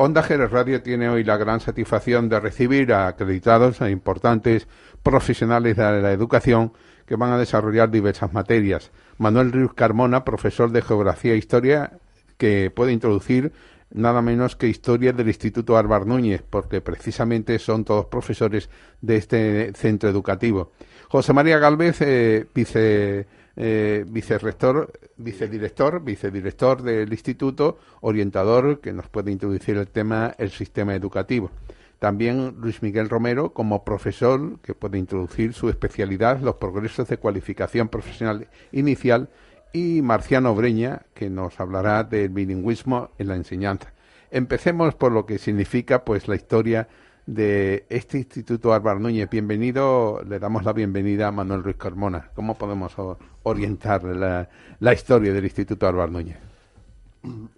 [0.00, 4.68] Onda Jerez Radio tiene hoy la gran satisfacción de recibir a acreditados e importantes
[5.02, 6.72] profesionales de la educación
[7.04, 8.92] que van a desarrollar diversas materias.
[9.16, 11.98] Manuel Ríos Carmona, profesor de Geografía e Historia,
[12.36, 13.50] que puede introducir
[13.90, 18.70] nada menos que historia del Instituto Álvar Núñez, porque precisamente son todos profesores
[19.00, 20.70] de este centro educativo.
[21.08, 23.26] José María Galvez, eh, vice
[23.60, 30.94] eh, vicerrector, vicedirector, vicedirector del instituto, orientador que nos puede introducir el tema el sistema
[30.94, 31.50] educativo.
[31.98, 37.88] También Luis Miguel Romero como profesor que puede introducir su especialidad, los progresos de cualificación
[37.88, 39.28] profesional inicial
[39.72, 43.92] y Marciano Breña que nos hablará del bilingüismo en la enseñanza.
[44.30, 46.86] Empecemos por lo que significa pues la historia
[47.28, 49.28] de este Instituto Álvaro Núñez.
[49.28, 52.30] Bienvenido, le damos la bienvenida a Manuel Ruiz Carmona.
[52.34, 52.94] ¿Cómo podemos
[53.42, 56.38] orientar la, historia del Instituto Álvaro Núñez?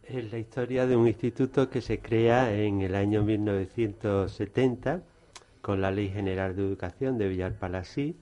[0.03, 5.03] Es la historia de un instituto que se crea en el año 1970
[5.63, 8.17] con la Ley General de Educación de Villar Palasí.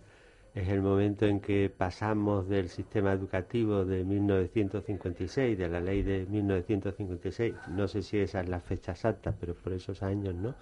[0.55, 6.27] Es el momento en que pasamos del sistema educativo de 1956, de la ley de
[6.29, 10.55] 1956, no sé si esa es la fecha exacta, pero por esos años, ¿no?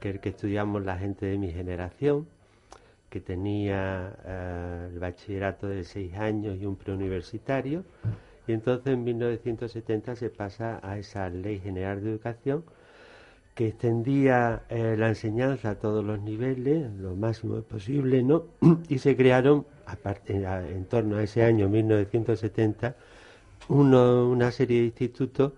[0.00, 2.26] Que el que estudiamos la gente de mi generación,
[3.10, 7.84] que tenía eh, el bachillerato de seis años y un preuniversitario.
[8.46, 12.64] Y entonces en 1970 se pasa a esa Ley General de Educación
[13.54, 18.46] que extendía eh, la enseñanza a todos los niveles, lo máximo posible, ¿no?
[18.88, 22.96] Y se crearon, aparte, en torno a ese año 1970,
[23.68, 25.52] una serie de institutos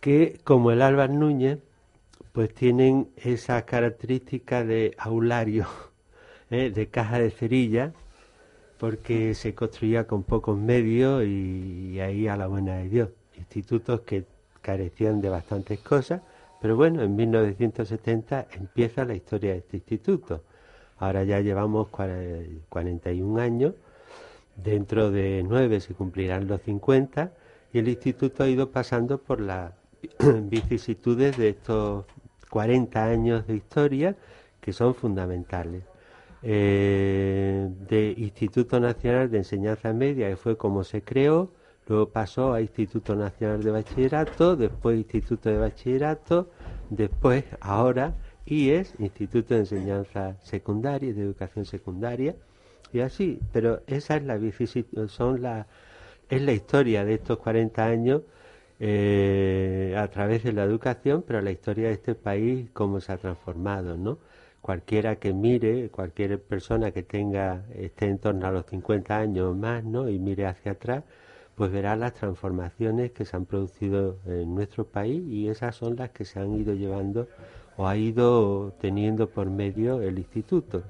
[0.00, 1.60] que, como el Álvaro Núñez,
[2.34, 5.68] pues tienen esa característica de aulario,
[6.50, 6.72] ¿eh?
[6.74, 7.92] de caja de cerilla,
[8.76, 13.10] porque se construía con pocos medios y, ahí a la buena de Dios.
[13.38, 14.24] Institutos que
[14.62, 16.22] carecían de bastantes cosas,
[16.60, 20.42] pero bueno, en 1970 empieza la historia de este instituto.
[20.98, 23.74] Ahora ya llevamos 41 años,
[24.56, 27.32] dentro de nueve se cumplirán los 50
[27.72, 29.72] y el instituto ha ido pasando por las
[30.50, 32.06] vicisitudes de estos
[32.54, 34.14] 40 años de historia
[34.60, 35.82] que son fundamentales.
[36.40, 41.50] Eh, de Instituto Nacional de Enseñanza Media, que fue como se creó,
[41.88, 46.48] luego pasó a Instituto Nacional de Bachillerato, después Instituto de Bachillerato,
[46.90, 48.14] después, ahora,
[48.46, 52.36] IES, Instituto de Enseñanza Secundaria, de Educación Secundaria,
[52.92, 54.38] y así, pero esa es la
[55.08, 55.66] son la,
[56.28, 58.22] es la historia de estos 40 años
[58.80, 63.18] eh, a través de la educación, pero la historia de este país, cómo se ha
[63.18, 64.18] transformado, ¿no?
[64.60, 69.54] Cualquiera que mire, cualquier persona que tenga, esté en torno a los 50 años o
[69.54, 70.08] más, ¿no?
[70.08, 71.04] Y mire hacia atrás,
[71.54, 76.10] pues verá las transformaciones que se han producido en nuestro país y esas son las
[76.10, 77.28] que se han ido llevando
[77.76, 80.82] o ha ido teniendo por medio el instituto.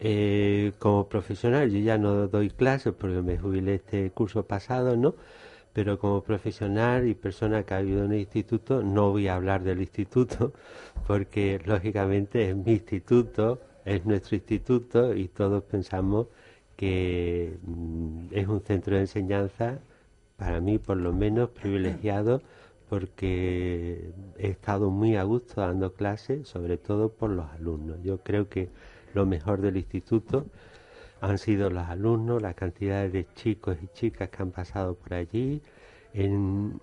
[0.00, 5.14] Eh, como profesional, yo ya no doy clases porque me jubilé este curso pasado, ¿no?
[5.72, 9.62] Pero como profesional y persona que ha vivido en el instituto, no voy a hablar
[9.62, 10.52] del instituto,
[11.06, 16.26] porque lógicamente es mi instituto, es nuestro instituto y todos pensamos
[16.76, 19.78] que mm, es un centro de enseñanza,
[20.36, 22.42] para mí por lo menos privilegiado,
[22.88, 27.98] porque he estado muy a gusto dando clases, sobre todo por los alumnos.
[28.02, 28.68] Yo creo que
[29.14, 30.46] lo mejor del instituto
[31.20, 35.62] han sido los alumnos, la cantidad de chicos y chicas que han pasado por allí,
[36.14, 36.80] en,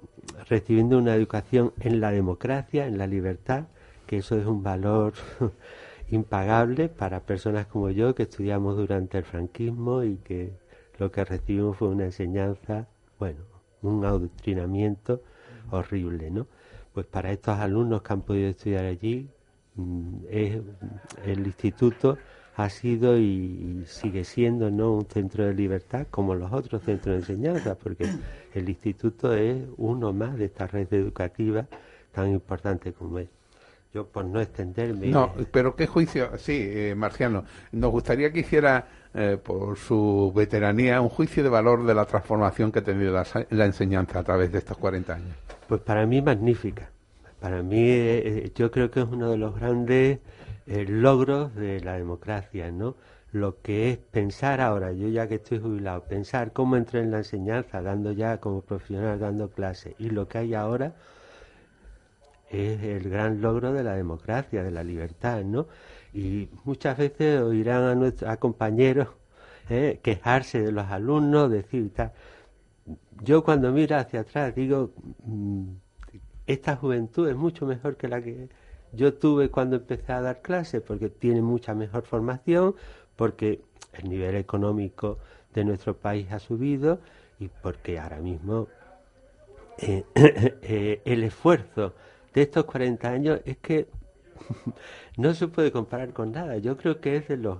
[0.47, 3.65] recibiendo una educación en la democracia, en la libertad,
[4.05, 5.13] que eso es un valor
[6.09, 10.53] impagable para personas como yo que estudiamos durante el franquismo y que
[10.99, 12.87] lo que recibimos fue una enseñanza,
[13.19, 13.39] bueno,
[13.81, 15.21] un adoctrinamiento
[15.71, 16.47] horrible, ¿no?
[16.93, 19.29] Pues para estos alumnos que han podido estudiar allí,
[19.75, 20.61] mm, es
[21.25, 22.17] el instituto
[22.57, 27.19] ha sido y, sigue siendo no un centro de libertad como los otros centros de
[27.19, 28.09] enseñanza, porque
[28.55, 31.67] el instituto es uno más de esta red educativa
[32.11, 33.29] tan importante como es.
[33.93, 35.07] Yo por no extenderme.
[35.07, 40.99] No, pero qué juicio, sí, eh, Marciano, nos gustaría que hiciera eh, por su veteranía
[40.99, 44.57] un juicio de valor de la transformación que ha tenido la, enseñanza a través de
[44.57, 45.35] estos 40 años.
[45.67, 46.89] Pues para mí magnífica.
[47.39, 50.19] Para mí eh, yo creo que es uno de los grandes
[50.67, 52.95] el logros de la democracia, ¿no?
[53.31, 57.19] Lo que es pensar ahora, yo ya que estoy jubilado, pensar cómo entré en la
[57.19, 60.95] enseñanza, dando ya como profesional, dando clases, y lo que hay ahora
[62.49, 65.67] es el gran logro de la democracia, de la libertad, ¿no?
[66.13, 69.09] Y muchas veces oirán a, nuestros, compañeros
[69.69, 69.99] ¿eh?
[70.01, 72.13] quejarse de los alumnos, decir tal.
[73.21, 74.91] Yo cuando miro hacia atrás digo,
[75.25, 75.67] mm,
[76.45, 78.49] esta juventud es mucho mejor que la que
[78.93, 82.75] yo tuve cuando empecé a dar clases, porque tiene mucha mejor formación,
[83.15, 83.61] porque
[83.93, 85.17] el nivel económico
[85.53, 86.99] de nuestro país ha subido
[87.39, 88.67] y porque ahora mismo
[89.79, 91.93] eh, eh, el esfuerzo
[92.33, 93.87] de estos 40 años es que
[95.17, 96.57] no se puede comparar con nada.
[96.57, 97.59] Yo creo que es de los,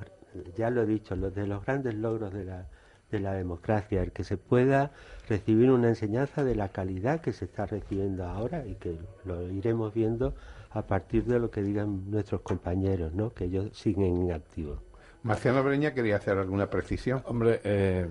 [0.55, 2.67] ya lo he dicho, los de los grandes logros de la,
[3.11, 4.91] de la democracia, el que se pueda
[5.29, 9.93] recibir una enseñanza de la calidad que se está recibiendo ahora y que lo iremos
[9.93, 10.33] viendo
[10.77, 13.33] a partir de lo que digan nuestros compañeros, ¿no?
[13.33, 14.77] que ellos siguen en activo.
[15.23, 17.23] Marciano Breña quería hacer alguna precisión.
[17.25, 18.07] Hombre, eh,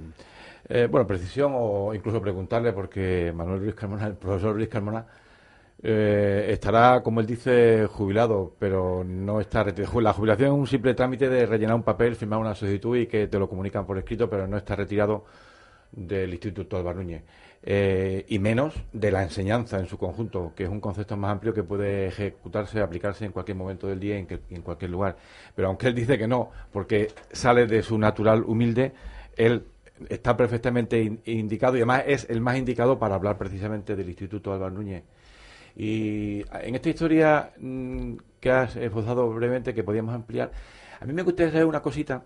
[0.68, 5.06] eh, bueno, precisión o incluso preguntarle, porque Manuel Luis Carmona, el profesor Luis Carmona,
[5.82, 10.00] eh, estará, como él dice, jubilado, pero no está retirado.
[10.00, 13.28] La jubilación es un simple trámite de rellenar un papel, firmar una solicitud y que
[13.28, 15.24] te lo comunican por escrito, pero no está retirado
[15.92, 17.22] del Instituto Álvaro Núñez.
[17.62, 21.52] Eh, y menos de la enseñanza en su conjunto, que es un concepto más amplio
[21.52, 25.16] que puede ejecutarse, aplicarse en cualquier momento del día en, en cualquier lugar.
[25.54, 28.92] Pero aunque él dice que no, porque sale de su natural humilde,
[29.36, 29.64] él
[30.08, 34.74] está perfectamente indicado y además es el más indicado para hablar precisamente del Instituto Álvaro
[34.74, 35.02] Núñez.
[35.74, 40.50] Y en esta historia mm, que has esbozado brevemente, que podíamos ampliar,
[41.00, 42.24] a mí me gustaría saber una cosita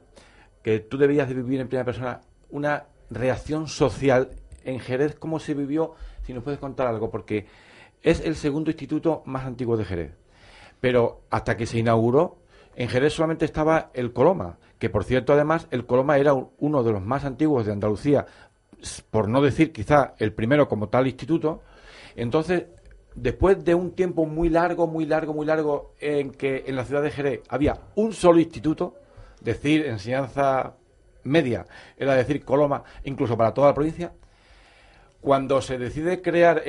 [0.63, 4.31] que tú debías de vivir en primera persona, una reacción social
[4.65, 7.47] en Jerez, cómo se vivió, si nos puedes contar algo, porque
[8.03, 10.13] es el segundo instituto más antiguo de Jerez.
[10.81, 12.39] Pero hasta que se inauguró,
[12.77, 16.93] en Jerez solamente estaba el Coloma, que por cierto además el Coloma era uno de
[16.93, 18.27] los más antiguos de Andalucía,
[19.11, 21.63] por no decir quizá el primero como tal instituto.
[22.17, 22.65] Entonces,
[23.15, 27.03] después de un tiempo muy largo, muy largo, muy largo, en que en la ciudad
[27.03, 28.95] de Jerez había un solo instituto,
[29.43, 30.77] decir enseñanza
[31.25, 31.67] media,
[31.99, 34.13] era decir Coloma, incluso para toda la provincia,
[35.21, 36.63] cuando se decide crear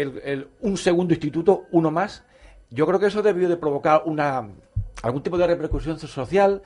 [0.62, 2.24] un segundo instituto, uno más,
[2.70, 4.50] yo creo que eso debió de provocar una
[5.04, 6.62] algún tipo de repercusión social,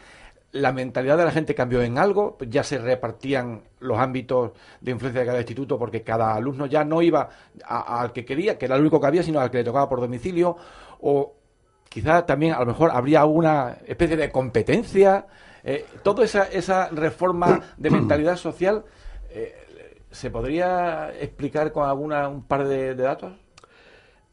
[0.52, 5.22] la mentalidad de la gente cambió en algo, ya se repartían los ámbitos de influencia
[5.22, 7.30] de cada instituto porque cada alumno ya no iba
[7.68, 10.00] al que quería, que era el único que había, sino al que le tocaba por
[10.00, 10.56] domicilio,
[11.02, 11.34] o
[11.90, 15.28] quizá también a lo mejor habría alguna especie de competencia.
[15.64, 18.86] Eh, toda esa, esa reforma de mentalidad social,
[19.32, 19.65] eh,
[20.16, 23.34] ¿se podría explicar con alguna un par de datos?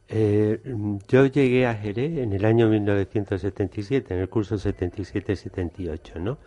[0.09, 0.61] Eh,
[1.09, 6.39] yo llegué a Jerez en el año 1977, en el curso 77-78, ¿no?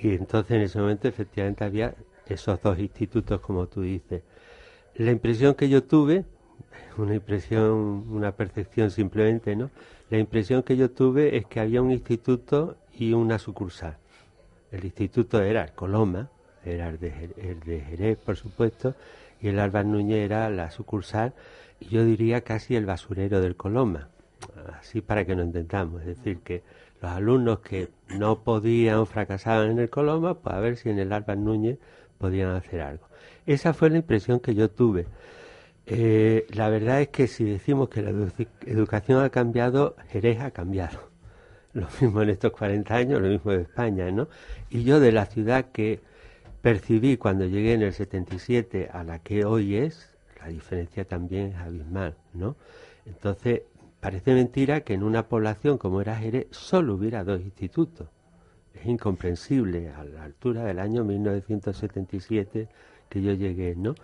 [0.00, 1.94] Y entonces en ese momento efectivamente había
[2.26, 4.22] esos dos institutos, como tú dices.
[4.94, 6.24] La impresión que yo tuve,
[6.96, 9.70] una impresión, una percepción simplemente, ¿no?
[10.10, 13.96] La impresión que yo tuve es que había un instituto y una sucursal.
[14.70, 16.30] El instituto era Coloma,
[16.64, 18.94] era el de, el de Jerez, por supuesto,
[19.40, 21.34] y el Álvaro Núñez era la sucursal
[21.90, 24.08] yo diría casi el basurero del Coloma,
[24.78, 26.62] así para que nos entendamos, es decir, que
[27.00, 31.12] los alumnos que no podían fracasaban en el Coloma, pues a ver si en el
[31.12, 31.78] Álvaro Núñez
[32.18, 33.06] podían hacer algo.
[33.46, 35.06] Esa fue la impresión que yo tuve.
[35.86, 38.12] Eh, la verdad es que si decimos que la
[38.66, 41.10] educación ha cambiado, Jerez ha cambiado.
[41.72, 44.28] Lo mismo en estos 40 años, lo mismo de España, ¿no?
[44.68, 46.00] Y yo de la ciudad que
[46.62, 51.56] percibí cuando llegué en el 77 a la que hoy es, la diferencia también es
[51.56, 52.56] abismal, ¿no?
[53.04, 53.62] Entonces,
[54.00, 58.08] parece mentira que en una población como era Jerez solo hubiera dos institutos.
[58.74, 62.68] Es incomprensible a la altura del año 1977
[63.08, 63.94] que yo llegué, ¿no?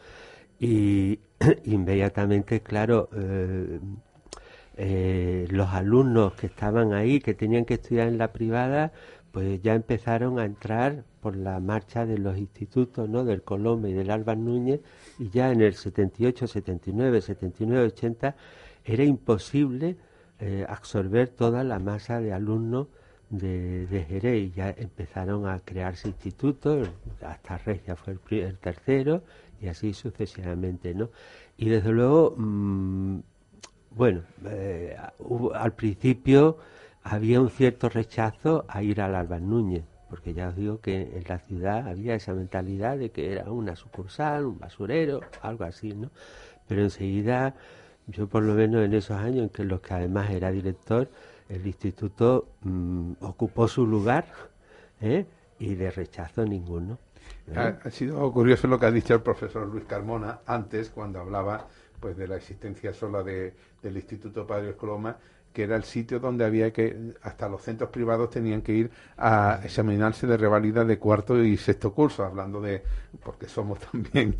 [0.61, 1.21] Y
[1.65, 3.81] inmediatamente, claro, eh,
[4.77, 8.93] eh, los alumnos que estaban ahí, que tenían que estudiar en la privada,
[9.39, 13.25] pues ya empezaron a entrar por la marcha de los institutos, ¿no?
[13.25, 14.81] Del Colombo y del Álvaro Núñez,
[15.17, 18.35] y ya en el 78, 79, 79, 80
[18.85, 19.97] era imposible
[20.41, 22.89] eh, absorber toda la masa de alumnos
[23.31, 26.91] de, de, Jerez ya empezaron a crearse institutos,
[27.25, 29.23] hasta Regia fue el, tercero
[29.63, 31.11] y así sucesivamente, ¿no?
[31.57, 33.21] Y desde luego, mm,
[33.93, 34.97] bueno, eh,
[35.55, 36.59] al principio
[37.11, 41.25] había un cierto rechazo a ir al Álvaro Núñez, porque ya os digo que en
[41.27, 46.11] la ciudad había esa mentalidad de que era una sucursal, un basurero, algo así, ¿no?
[46.67, 47.55] Pero enseguida,
[48.07, 51.09] yo por lo menos en esos años en que los que además era director,
[51.49, 54.27] el instituto mm, ocupó su lugar
[55.01, 55.25] ¿eh?
[55.59, 56.99] y de rechazo ninguno.
[57.55, 61.67] Ha, sido curioso lo que ha dicho el profesor Luis Carmona antes, cuando hablaba
[62.01, 65.17] pues de la existencia sola de, del Instituto Padre Coloma
[65.53, 69.61] que era el sitio donde había que, hasta los centros privados tenían que ir a
[69.65, 72.83] examinarse de revalida de cuarto y sexto curso, hablando de,
[73.25, 74.37] porque somos también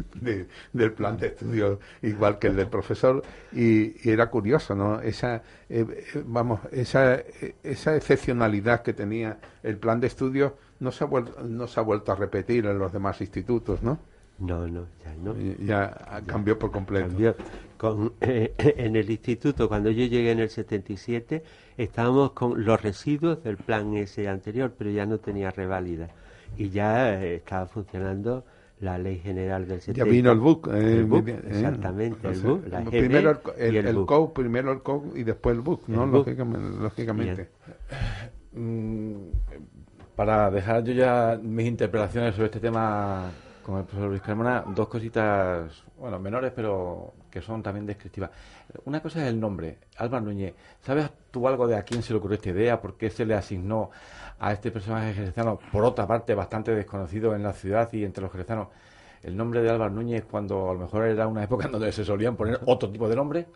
[0.73, 3.23] del plan de estudio igual que el del profesor,
[3.53, 5.01] y, era curioso, ¿no?
[5.01, 5.37] Esa,
[5.69, 5.85] eh,
[6.15, 7.21] eh, vamos, esa,
[7.63, 11.83] esa excepcionalidad que tenía el plan de estudio no se ha vuelto, no se ha
[11.83, 13.99] vuelto a repetir en los demás institutos, ¿no?
[14.39, 15.35] No, no, ya no.
[15.59, 17.35] Ya, cambió por completo.
[17.77, 21.43] Con, eh, en el instituto, cuando yo llegué en el 77,
[21.77, 26.09] estábamos con los residuos del plan ese anterior, pero ya no tenía reválida.
[26.57, 28.45] Y ya eh, estaba funcionando
[28.81, 30.05] la ley general del 70.
[30.05, 30.69] Ya vino el BUC.
[30.73, 32.69] Eh, exactamente, el BUC.
[32.69, 36.07] La primero el, el, COU, primero el COU y después el BUC, ¿no?
[36.07, 37.49] lógicamente.
[38.53, 39.15] Mm,
[40.15, 43.31] para dejar yo ya mis interpelaciones sobre este tema
[43.69, 48.31] con el profesor Luis Carmona, dos cositas, bueno, menores, pero que son también descriptivas.
[48.87, 50.55] Una cosa es el nombre, Álvaro Núñez.
[50.81, 52.81] ¿Sabes tú algo de a quién se le ocurrió esta idea?
[52.81, 53.91] ¿Por qué se le asignó
[54.39, 58.33] a este personaje jerezano, por otra parte bastante desconocido en la ciudad y entre los
[58.33, 58.69] jerezanos,
[59.23, 62.07] el nombre de Álvaro Núñez cuando a lo mejor era una época en donde se
[62.07, 63.49] solían poner otro tipo de nombre?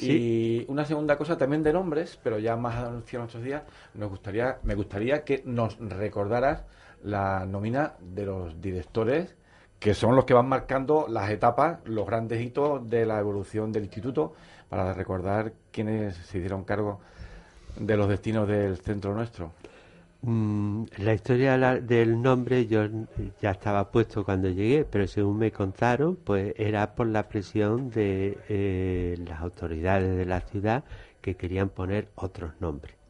[0.00, 4.56] Y una segunda cosa también de nombres, pero ya más hacia nuestros días, nos gustaría,
[4.62, 6.62] me gustaría que nos recordaras
[7.02, 9.36] la nómina de los directores
[9.82, 13.82] que son los que van marcando las etapas, los grandes hitos de la evolución del
[13.82, 14.32] instituto,
[14.68, 17.00] para recordar quiénes se hicieron cargo
[17.76, 19.50] de los destinos del centro nuestro.
[20.22, 22.86] Mm, la historia del nombre yo
[23.40, 28.38] ya estaba puesto cuando llegué, pero según me contaron, pues era por la presión de
[28.48, 30.84] eh, las autoridades de la ciudad
[31.20, 33.01] que querían poner otros nombres.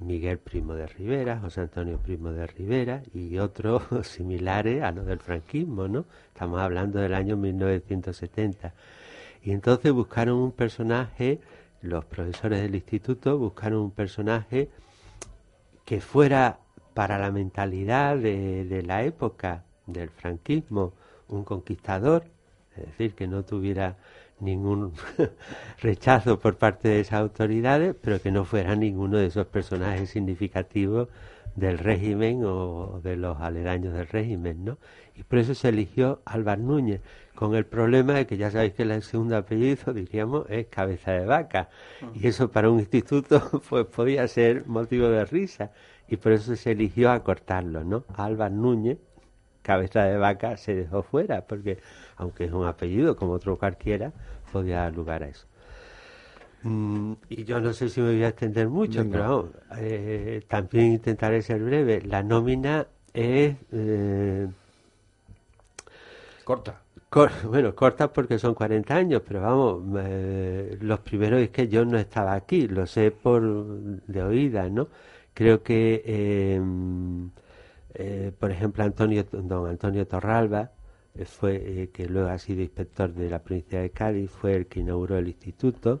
[0.00, 5.18] Miguel Primo de Rivera, José Antonio Primo de Rivera y otros similares a los del
[5.18, 6.04] franquismo, ¿no?
[6.28, 8.72] Estamos hablando del año 1970.
[9.42, 11.40] Y entonces buscaron un personaje,
[11.82, 14.68] los profesores del instituto buscaron un personaje
[15.84, 16.58] que fuera
[16.94, 20.92] para la mentalidad de, la época del franquismo
[21.28, 22.24] un conquistador,
[22.76, 23.96] es decir, que no tuviera
[24.40, 24.92] ningún
[25.80, 31.08] rechazo por parte de esas autoridades, pero que no fuera ninguno de esos personajes significativos
[31.56, 34.78] del régimen o de los aledaños del régimen, ¿no?
[35.16, 37.00] Y por eso se eligió Álvaro Núñez,
[37.34, 41.24] con el problema de que ya sabéis que el segundo apellido, diríamos, es cabeza de
[41.24, 41.68] vaca.
[42.14, 45.72] Y eso para un instituto pues podía ser motivo de risa.
[46.08, 48.04] Y por eso se eligió acortarlo, ¿no?
[48.16, 48.98] Álvaro Núñez,
[49.62, 51.78] cabeza de vaca, se dejó fuera, porque
[52.18, 54.12] aunque es un apellido como otro cualquiera,
[54.52, 55.46] podía dar lugar a eso.
[56.62, 61.40] Mm, y yo no sé si me voy a extender mucho, pero eh, también intentaré
[61.42, 62.02] ser breve.
[62.02, 63.56] La nómina es...
[63.72, 64.48] Eh,
[66.44, 66.82] corta.
[67.44, 69.82] bueno, corta porque son 40 años, pero vamos,
[70.80, 74.88] los primeros es que yo no estaba aquí, lo sé por de oída, ¿no?
[75.34, 76.02] Creo que,
[77.94, 80.72] eh, por ejemplo, Antonio, don Antonio Torralba,
[81.26, 84.80] fue eh, que luego ha sido inspector de la provincia de Cádiz, fue el que
[84.80, 86.00] inauguró el instituto.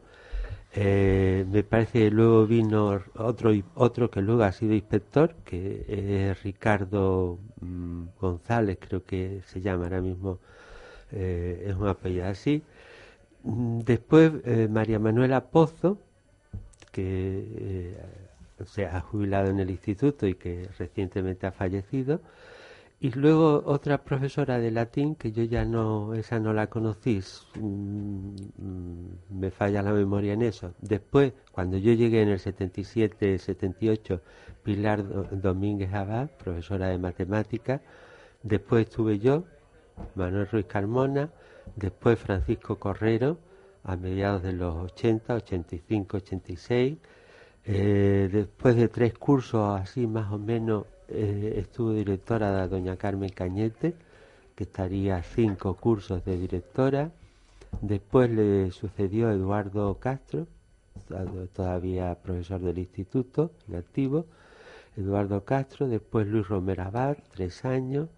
[0.74, 6.42] Eh, me parece que luego vino otro otro que luego ha sido inspector, que es
[6.42, 10.38] Ricardo mm, González, creo que se llama ahora mismo,
[11.12, 12.62] eh, es un apellido así.
[13.44, 14.32] Mm, después
[14.70, 15.98] María Manuela Pozo,
[16.92, 17.94] que
[18.66, 22.20] se ha jubilado en el instituto y que recientemente ha fallecido.
[23.00, 27.20] Y luego otra profesora de latín que yo ya no, esa no la conocí,
[27.54, 28.34] mm,
[29.30, 30.74] me falla la memoria en eso.
[30.80, 34.20] Después, cuando yo llegué en el 77, 78,
[34.64, 35.04] Pilar
[35.40, 37.80] Domínguez Abad, profesora de matemáticas.
[38.42, 39.44] Después estuve yo,
[40.16, 41.30] Manuel Ruiz Carmona.
[41.76, 43.38] Después Francisco Correro,
[43.84, 46.98] a mediados de los 80, 85, 86.
[47.64, 53.94] después de tres cursos así más o menos eh, estuvo directora de doña Carmen Cañete,
[54.54, 57.10] que estaría cinco cursos de directora.
[57.80, 60.46] Después le sucedió Eduardo Castro,
[61.54, 64.26] todavía profesor del instituto, activo.
[64.96, 68.08] Eduardo Castro, después Luis Romero Abad, tres años,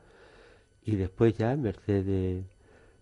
[0.85, 2.45] y después ya Mercedes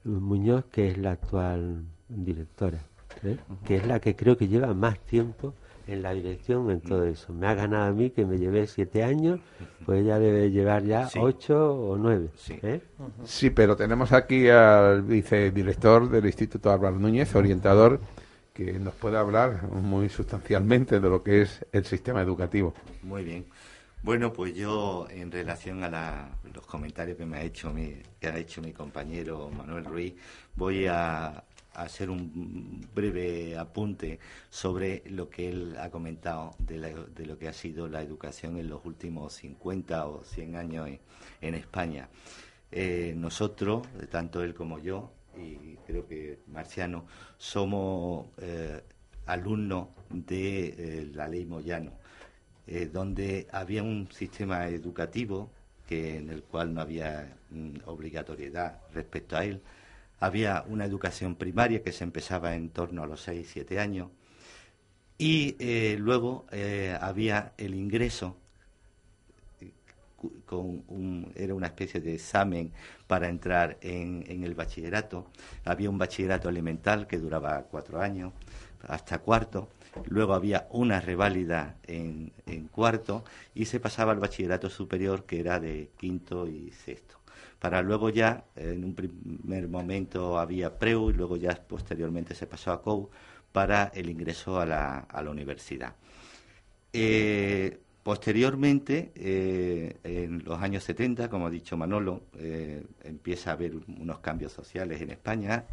[0.05, 2.81] Muñoz, que es la actual directora,
[3.23, 3.37] ¿eh?
[3.65, 5.55] que es la que creo que lleva más tiempo
[5.89, 7.33] en la dirección, en todo eso.
[7.33, 9.41] Me ha ganado a mí que me llevé siete años,
[9.85, 12.29] pues ella debe llevar ya ocho o nueve.
[12.63, 12.81] ¿eh?
[13.25, 13.51] Sí.
[13.51, 18.01] pero tenemos aquí al vicedirector del Instituto Álvaro Núñez, orientador,
[18.53, 22.75] que nos puede hablar muy sustancialmente de lo que es el sistema educativo.
[23.03, 23.47] Muy bien.
[24.03, 28.37] Bueno, pues yo en relación a los comentarios que me ha hecho mi, que ha
[28.37, 30.15] hecho mi compañero Manuel Ruiz,
[30.55, 31.43] voy a,
[31.83, 34.19] hacer un breve apunte
[34.51, 38.85] sobre lo que él ha comentado de, lo que ha sido la educación en los
[38.85, 40.91] últimos 50 o 100 años
[41.41, 42.09] en, España.
[42.71, 47.07] Eh, nosotros, tanto él como yo, y creo que Marciano,
[47.37, 48.83] somos eh,
[49.27, 51.93] alumnos de eh, la ley Moyano,
[52.93, 55.51] donde había un sistema educativo
[55.89, 59.63] que en el cual no había mm, obligatoriedad respecto a él,
[60.21, 64.09] había una educación primaria que se empezaba en torno a los 6, 7 años
[65.19, 68.37] y eh, luego eh, había el ingreso
[70.47, 72.73] con era una especie de examen
[73.07, 75.27] para entrar en, el bachillerato.
[75.65, 78.33] Había un bachillerato elemental que duraba cuatro años,
[78.89, 79.69] hasta cuarto.
[80.07, 82.33] Luego había una reválida en
[82.73, 87.18] cuarto y se pasaba al bachillerato superior que era de quinto y sexto
[87.59, 92.73] para luego ya, en un primer momento había PREU y luego ya posteriormente se pasó
[92.73, 93.11] a COU
[93.53, 95.95] para el ingreso a la, universidad.
[96.93, 103.75] Eh, posteriormente, eh, en los años 70, como ha dicho Manolo, eh, empieza a haber
[103.75, 105.65] unos cambios sociales en España,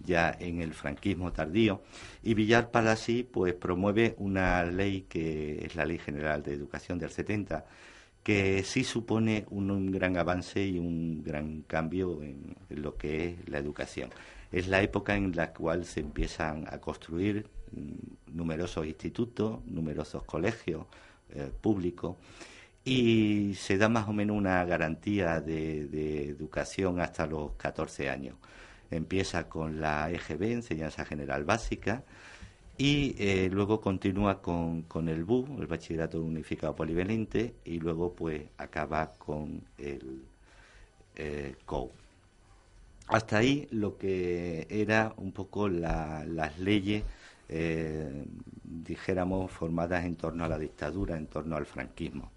[0.00, 1.82] ya en el franquismo tardío,
[2.22, 7.10] y Villar Palasí pues, promueve una ley que es la Ley General de Educación del
[7.10, 7.64] 70,
[8.22, 13.58] que sí supone un, gran avance y un gran cambio en, lo que es la
[13.58, 14.10] educación.
[14.52, 20.86] Es la época en la cual se empiezan a construir mm, numerosos institutos, numerosos colegios
[21.30, 22.16] eh, públicos
[22.84, 28.36] y se da más o menos una garantía de, de educación hasta los 14 años.
[28.90, 32.04] Empieza con la EGB, Enseñanza General Básica,
[32.80, 38.40] y eh, luego continúa con, con, el BU, el Bachillerato Unificado Polivalente, y luego pues
[38.56, 40.22] acaba con el
[41.14, 41.90] eh, COU.
[43.08, 47.04] Hasta ahí lo que era un poco las leyes,
[47.50, 48.24] eh,
[48.64, 52.30] dijéramos, formadas en torno a la dictadura, en torno al franquismo.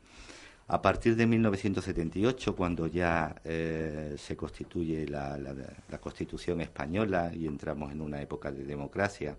[0.68, 8.02] A partir de 1978, cuando ya se constituye la, la, Constitución española y entramos en
[8.02, 9.38] una época de democracia,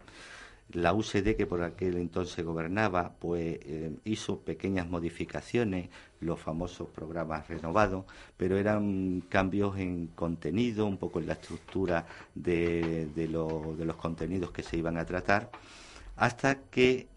[0.71, 5.89] la UCD, que por aquel entonces gobernaba, pues eh, hizo pequeñas modificaciones,
[6.21, 13.07] los famosos programas renovados, pero eran cambios en contenido, un poco en la estructura de,
[13.15, 15.51] de, los contenidos que se iban a tratar,
[16.17, 17.09] hasta que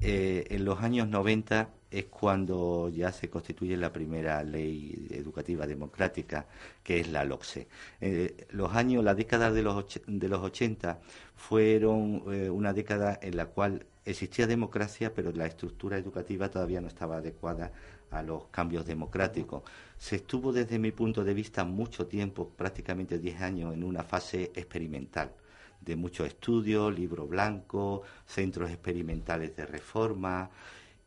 [0.00, 6.46] eh, en los años 90 es cuando ya se constituye la primera ley educativa democrática,
[6.82, 7.68] que es la LOCSE.
[8.00, 11.00] Eh, los años, la década de los, de los 80
[11.34, 16.88] fueron eh, una década en la cual existía democracia, pero la estructura educativa todavía no
[16.88, 17.72] estaba adecuada
[18.10, 19.62] a los cambios democráticos.
[19.96, 24.50] Se estuvo desde mi punto de vista mucho tiempo, prácticamente 10 años, en una fase
[24.54, 25.32] experimental
[25.80, 30.50] de mucho estudio, libro blanco, centros experimentales de reforma,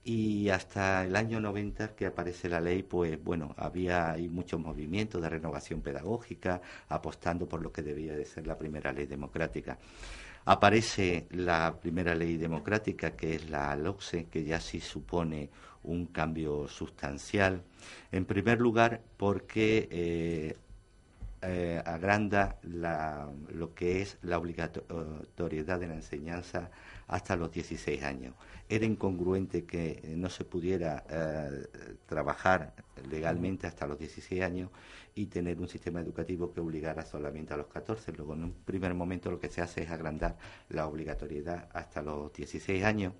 [0.03, 5.21] y hasta el año 90 que aparece la ley, pues bueno, había hay muchos movimientos
[5.21, 9.77] de renovación pedagógica apostando por lo que debía de ser la primera ley democrática.
[10.45, 15.49] Aparece la primera ley democrática, que es la LOCSE, que ya sí supone
[15.83, 17.61] un cambio sustancial.
[18.11, 20.55] En primer lugar, porque eh,
[21.43, 26.69] eh, agranda lo que es la obligatoriedad de la enseñanza
[27.11, 28.33] hasta los 16 años
[28.71, 31.67] era incongruente que no se pudiera eh,
[32.05, 32.73] trabajar
[33.09, 34.69] legalmente hasta los 16 años
[35.13, 38.13] y tener un sistema educativo que obligara solamente a los 14.
[38.13, 40.37] Luego, en un primer momento, lo que se hace es agrandar
[40.69, 43.13] la obligatoriedad hasta los 16 años.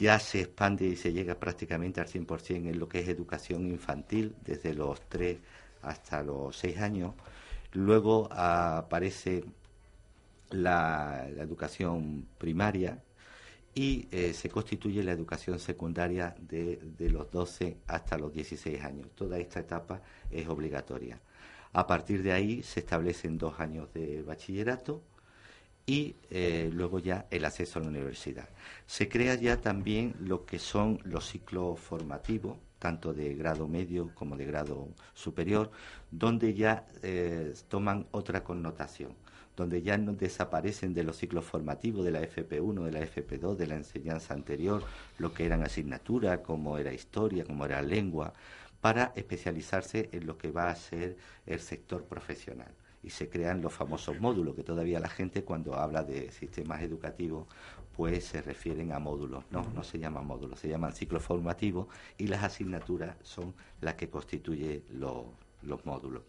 [0.00, 4.34] Ya se expande y se llega prácticamente al 100% en lo que es educación infantil,
[4.42, 5.36] desde los 3
[5.82, 7.14] hasta los 6 años.
[7.74, 9.44] Luego aparece
[10.50, 13.02] la educación primaria,
[13.78, 16.80] y eh, se constituye la educación secundaria de,
[17.10, 19.06] los 12 hasta los 16 años.
[19.14, 21.20] Toda esta etapa es obligatoria.
[21.72, 25.00] A partir de ahí se establecen dos años de bachillerato
[25.86, 28.48] y eh, luego ya el acceso a la universidad.
[28.84, 34.36] Se crea ya también lo que son los ciclos formativos, tanto de grado medio como
[34.36, 35.70] de grado superior,
[36.10, 39.14] donde ya eh, toman otra connotación
[39.58, 43.66] donde ya no desaparecen de los ciclos formativos de la FP1, de la FP2, de
[43.66, 44.84] la enseñanza anterior,
[45.18, 48.32] lo que eran asignaturas, como era historia, como era lengua,
[48.80, 52.72] para especializarse en lo que va a ser el sector profesional.
[53.02, 57.48] Y se crean los famosos módulos, que todavía la gente cuando habla de sistemas educativos,
[57.96, 59.42] pues se refieren a módulos.
[59.50, 64.08] No, no se llaman módulos, se llaman ciclos formativos y las asignaturas son las que
[64.08, 66.22] constituyen los módulos.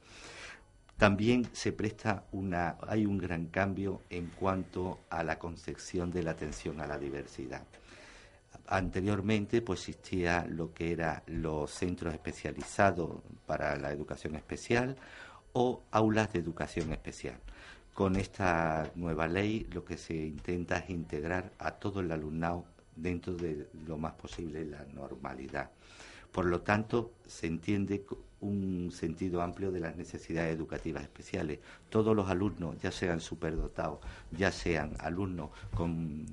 [0.99, 6.31] También se presta una, hay un gran cambio en cuanto a la concepción de la
[6.31, 7.63] atención a la diversidad.
[8.67, 14.97] Anteriormente, pues existía lo que eran los centros especializados para la educación especial
[15.53, 17.39] o aulas de educación especial.
[17.93, 23.35] Con esta nueva ley lo que se intenta es integrar a todo el alumnado dentro
[23.35, 25.71] de lo más posible la normalidad.
[26.33, 28.05] Por lo tanto, se entiende
[28.41, 31.59] un sentido amplio de las necesidades educativas especiales.
[31.89, 33.99] Todos los alumnos, ya sean superdotados,
[34.31, 36.25] ya sean alumnos con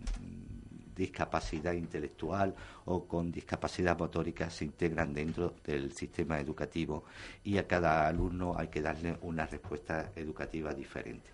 [0.97, 2.55] discapacidad intelectual
[2.87, 7.05] o con discapacidad motórica se integran dentro del sistema educativo
[7.45, 11.31] y a cada alumno hay que darle una respuesta educativa diferente.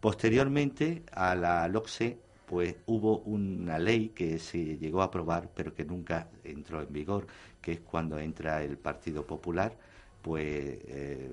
[0.00, 5.84] Posteriormente a la LOCSE, pues hubo una ley que se llegó a aprobar, pero que
[5.84, 7.26] nunca entró en vigor,
[7.68, 9.76] que es cuando entra el Partido Popular,
[10.22, 11.30] pues eh,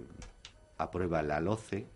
[0.78, 1.88] aprueba la LOCE,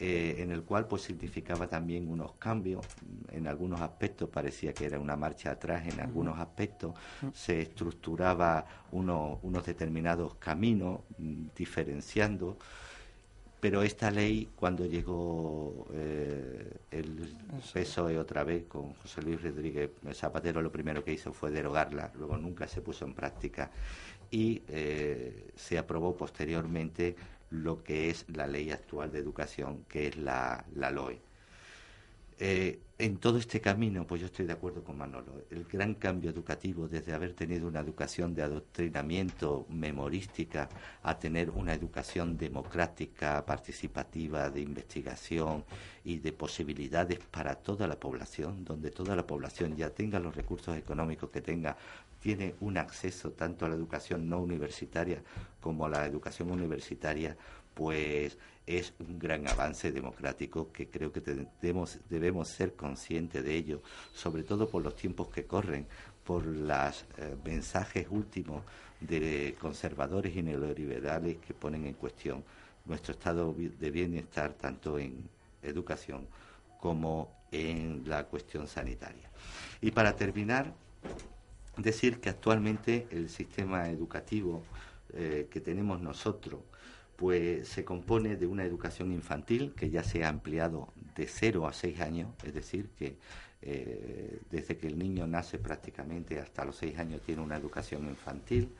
[0.00, 2.84] eh, en el cual pues significaba también unos cambios.
[3.30, 6.94] En algunos aspectos parecía que era una marcha atrás, en algunos aspectos
[7.32, 12.58] se estructuraba unos determinados caminos, mm, diferenciando
[13.60, 17.36] pero esta ley, cuando llegó eh, el
[17.72, 22.38] PSOE otra vez con José Luis Rodríguez Zapatero, lo primero que hizo fue derogarla, luego
[22.38, 23.70] nunca se puso en práctica
[24.30, 27.16] y eh, se aprobó posteriormente
[27.50, 31.29] lo que es la ley actual de educación, que es la, la LOE.
[32.42, 36.30] Eh, en todo este camino, pues yo estoy de acuerdo con Manolo, el gran cambio
[36.30, 40.68] educativo desde haber tenido una educación de adoctrinamiento memorística
[41.02, 45.64] a tener una educación democrática, participativa, de investigación
[46.02, 50.76] y de posibilidades para toda la población, donde toda la población ya tenga los recursos
[50.78, 51.76] económicos que tenga,
[52.20, 55.22] tiene un acceso tanto a la educación no universitaria
[55.60, 57.36] como a la educación universitaria,
[57.74, 63.82] pues es un gran avance democrático que creo que debemos, ser conscientes de ello,
[64.14, 65.86] sobre todo por los tiempos que corren,
[66.24, 68.62] por los eh, mensajes últimos
[69.00, 72.44] de conservadores y neoliberales que ponen en cuestión
[72.84, 75.28] nuestro estado de bienestar tanto en
[75.62, 76.26] educación
[76.80, 79.30] como en la cuestión sanitaria.
[79.80, 80.72] Y para terminar,
[81.76, 84.62] decir que actualmente el sistema educativo
[85.12, 86.60] eh, que tenemos nosotros
[87.16, 91.72] pues se compone de una educación infantil que ya se ha ampliado de 0 a
[91.74, 93.18] 6 años, es decir, que
[93.60, 98.70] eh, desde que el niño nace prácticamente hasta los 6 años tiene una educación infantil,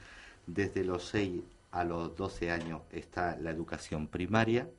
[0.47, 4.71] desde los 6 a los 12 años está la educación primaria,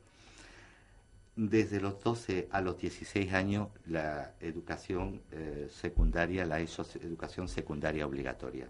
[1.48, 8.68] desde los 12 a los 16 años la educación eh, secundaria, la educación secundaria obligatoria.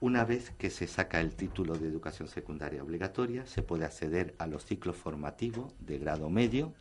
[0.00, 4.46] Una vez que se saca el título de educación secundaria obligatoria, se puede acceder a
[4.46, 6.74] los ciclos formativos de grado medio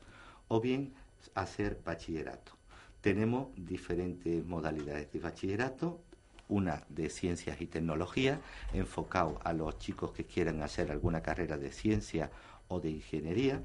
[0.49, 0.93] o bien
[1.33, 2.51] hacer bachillerato.
[3.01, 6.01] Tenemos diferentes modalidades de bachillerato,
[6.49, 8.41] una de ciencias y tecnología,
[8.73, 12.31] enfocado a los chicos que quieran hacer alguna carrera de ciencia
[12.67, 13.63] o de ingeniería,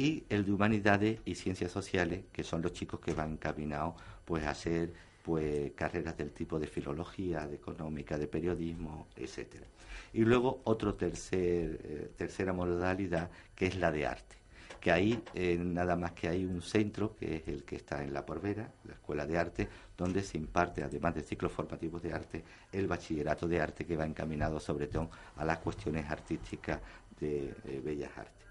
[0.00, 4.44] y el de humanidades y ciencias sociales, que son los chicos que van encaminados pues
[4.44, 9.66] a hacer pues carreras del tipo de filología, de económica, de periodismo, etcétera.
[10.14, 14.36] Y luego otro tercer, eh, tercera modalidad que es la de arte,
[14.80, 18.14] que ahí eh, nada más que hay un centro que es el que está en
[18.14, 22.42] La Porvera, la Escuela de Arte, donde se imparte, además de ciclos formativos de arte,
[22.72, 26.80] el bachillerato de arte que va encaminado sobre todo a las cuestiones artísticas
[27.20, 28.49] de eh, bellas artes.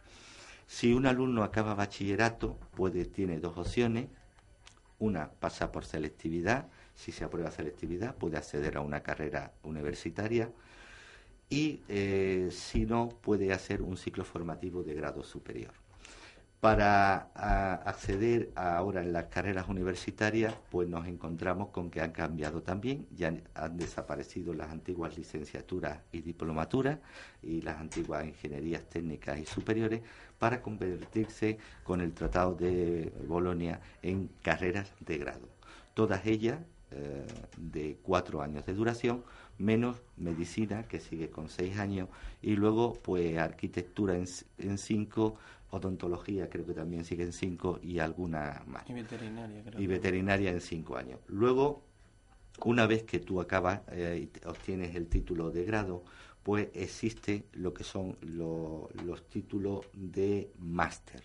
[0.79, 4.07] Si un alumno acaba bachillerato, puede, tiene dos opciones,
[4.97, 10.49] una pasa por selectividad, si se aprueba selectividad puede acceder a una carrera universitaria.
[11.49, 15.73] Y eh, si no puede hacer un ciclo formativo de grado superior.
[16.59, 17.31] Para
[17.85, 23.33] acceder ahora en las carreras universitarias, pues nos encontramos con que han cambiado también, ya
[23.55, 26.99] han desaparecido las antiguas licenciaturas y diplomaturas
[27.41, 30.01] y las antiguas ingenierías técnicas y superiores
[30.37, 35.47] para convertirse con el Tratado de Bolonia en carreras de grado.
[35.93, 36.59] Todas ellas
[36.91, 39.23] eh, de cuatro años de duración,
[39.59, 42.09] menos medicina, que sigue con seis años,
[42.41, 45.37] y luego pues arquitectura en cinco,
[45.71, 48.89] odontología creo que también sigue en cinco, y alguna más.
[48.89, 49.81] Y veterinaria, creo.
[49.81, 51.19] Y veterinaria en cinco años.
[51.27, 51.83] Luego,
[52.65, 56.03] una vez que tú acabas eh, y obtienes el título de grado,
[56.43, 61.21] pues existe lo que son los títulos de máster,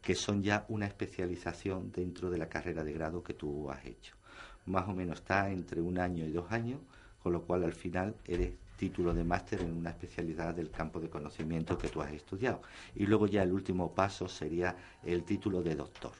[0.00, 4.14] que son ya una especialización dentro de la carrera de grado que tú has hecho
[4.66, 6.80] más o menos está entre un año y dos años,
[7.22, 8.52] con lo cual al final eres
[8.82, 12.62] título de máster en una especialidad del campo de conocimiento que tú has estudiado.
[12.96, 16.10] Y luego ya el último paso sería el título de doctor,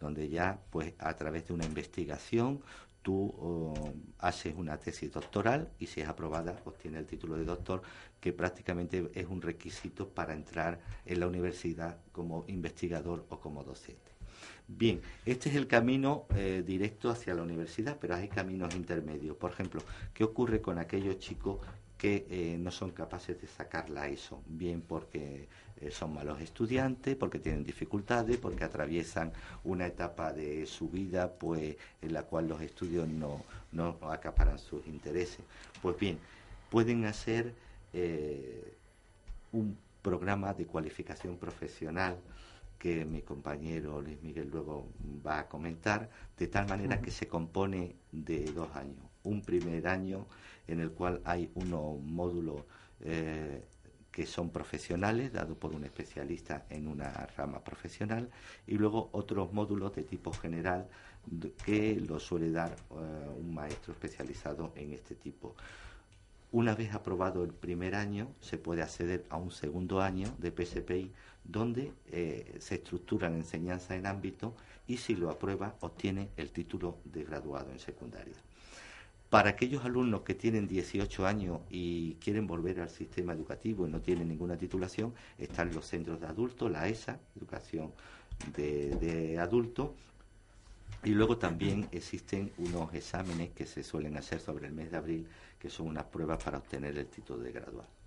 [0.00, 2.60] donde ya pues a través de una investigación
[3.02, 7.82] tú oh, haces una tesis doctoral y si es aprobada obtiene el título de doctor,
[8.20, 14.10] que prácticamente es un requisito para entrar en la universidad como investigador o como docente.
[14.66, 19.36] Bien, este es el camino eh, directo hacia la universidad, pero hay caminos intermedios.
[19.36, 19.80] Por ejemplo,
[20.12, 21.60] ¿qué ocurre con aquellos chicos
[21.98, 24.42] que eh, no son capaces de sacar la ESO?
[24.46, 25.48] Bien porque
[25.80, 29.32] eh, son malos estudiantes, porque tienen dificultades, porque atraviesan
[29.64, 34.86] una etapa de su vida pues en la cual los estudios no, no acaparan sus
[34.86, 35.40] intereses.
[35.82, 36.18] Pues bien,
[36.70, 37.52] pueden hacer
[39.52, 42.16] un programa de cualificación profesional
[42.78, 44.88] que mi compañero Luis Miguel luego
[45.26, 46.08] va a comentar,
[46.38, 49.04] de tal manera que se compone de dos años.
[49.24, 50.26] Un primer año
[50.68, 52.62] en el cual hay unos módulos
[53.00, 53.64] eh,
[54.12, 58.30] que son profesionales, dados por un especialista en una rama profesional,
[58.66, 60.88] y luego otros módulos de tipo general
[61.64, 62.94] que lo suele dar eh,
[63.38, 65.54] un maestro especializado en este tipo.
[66.50, 71.12] Una vez aprobado el primer año, se puede acceder a un segundo año de PSPI
[71.44, 74.54] donde eh, se estructuran enseñanza en ámbito
[74.86, 78.47] y si lo aprueba obtiene el título de graduado en secundaria.
[79.30, 84.00] Para aquellos alumnos que tienen 18 años y quieren volver al sistema educativo y no
[84.00, 87.92] tienen ninguna titulación, están los centros de adultos, la ESA, educación
[88.56, 89.90] de, adultos,
[91.04, 95.28] y luego también existen unos exámenes que se suelen hacer sobre el mes de abril,
[95.58, 97.97] que son unas pruebas para obtener el título de graduado.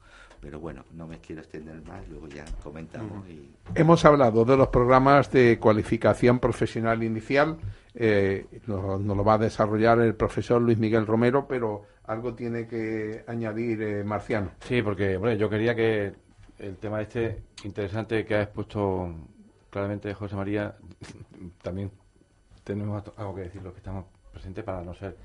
[0.41, 3.29] Pero bueno, no me quiero extender más, luego ya comentamos.
[3.29, 3.47] Y...
[3.75, 7.57] Hemos hablado de los programas de cualificación profesional inicial,
[7.93, 13.23] eh, nos, lo va a desarrollar el profesor Luis Miguel Romero, pero algo tiene que
[13.27, 14.51] añadir eh, Marciano.
[14.61, 16.13] Sí, porque bueno, yo quería que
[16.57, 19.13] el tema este interesante que ha expuesto
[19.69, 20.75] claramente José María,
[21.61, 21.91] también
[22.63, 25.15] tenemos algo que decir los que estamos presentes para no ser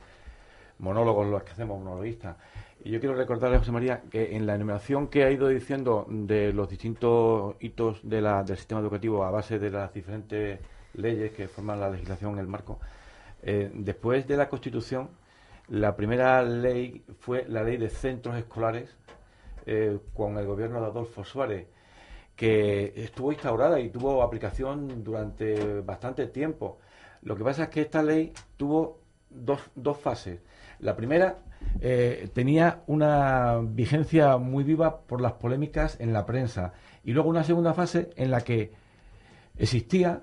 [0.78, 2.36] monólogos los que hacemos, monologuistas.
[2.84, 6.52] Y yo quiero recordarle José María que en la enumeración que ha ido diciendo de
[6.52, 10.60] los distintos hitos de la, del sistema educativo a base de las diferentes
[10.94, 12.78] leyes que forman la legislación, el marco,
[13.42, 15.08] eh, después de la Constitución,
[15.68, 18.96] la primera ley fue la ley de centros escolares
[19.66, 21.66] eh, con el gobierno de Adolfo Suárez,
[22.36, 26.78] que estuvo instaurada y tuvo aplicación durante bastante tiempo.
[27.22, 30.40] Lo que pasa es que esta ley tuvo dos, dos fases.
[30.80, 31.38] La primera
[31.80, 36.72] eh, tenía una vigencia muy viva por las polémicas en la prensa.
[37.04, 38.72] Y luego una segunda fase en la que
[39.58, 40.22] existía,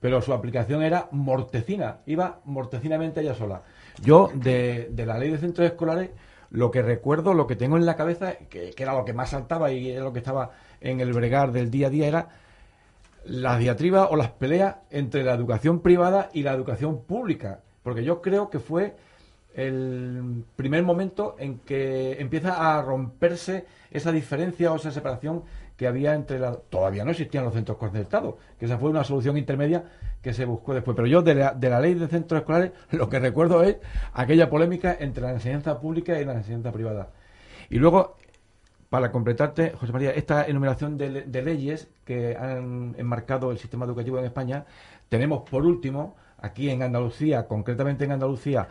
[0.00, 3.62] pero su aplicación era mortecina, iba mortecinamente ella sola.
[4.02, 6.10] Yo, de, la ley de centros escolares,
[6.50, 9.70] lo que recuerdo, lo que tengo en la cabeza, que, era lo que más saltaba
[9.72, 12.28] y era lo que estaba en el bregar del día a día, era
[13.24, 17.60] las diatribas o las peleas entre la educación privada y la educación pública.
[17.82, 18.96] Porque yo creo que fue
[19.54, 25.42] el primer momento en que empieza a romperse esa diferencia o esa separación
[25.76, 26.54] que había entre la...
[26.54, 29.84] Todavía no existían los centros concertados, que esa fue una solución intermedia
[30.22, 30.94] que se buscó después.
[30.96, 33.76] Pero yo de la, de la ley de centros escolares lo que recuerdo es
[34.12, 37.10] aquella polémica entre la enseñanza pública y la enseñanza privada.
[37.68, 38.16] Y luego,
[38.90, 44.18] para completarte, José María, esta enumeración de, de leyes que han enmarcado el sistema educativo
[44.18, 44.66] en España,
[45.08, 48.68] tenemos por último aquí en Andalucía, concretamente en Andalucía,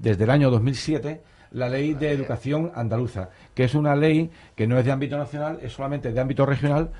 [0.00, 4.78] desde el año 2007, la ley de educación andaluza, que es una ley que no
[4.78, 6.90] es de ámbito nacional, es solamente de ámbito regional,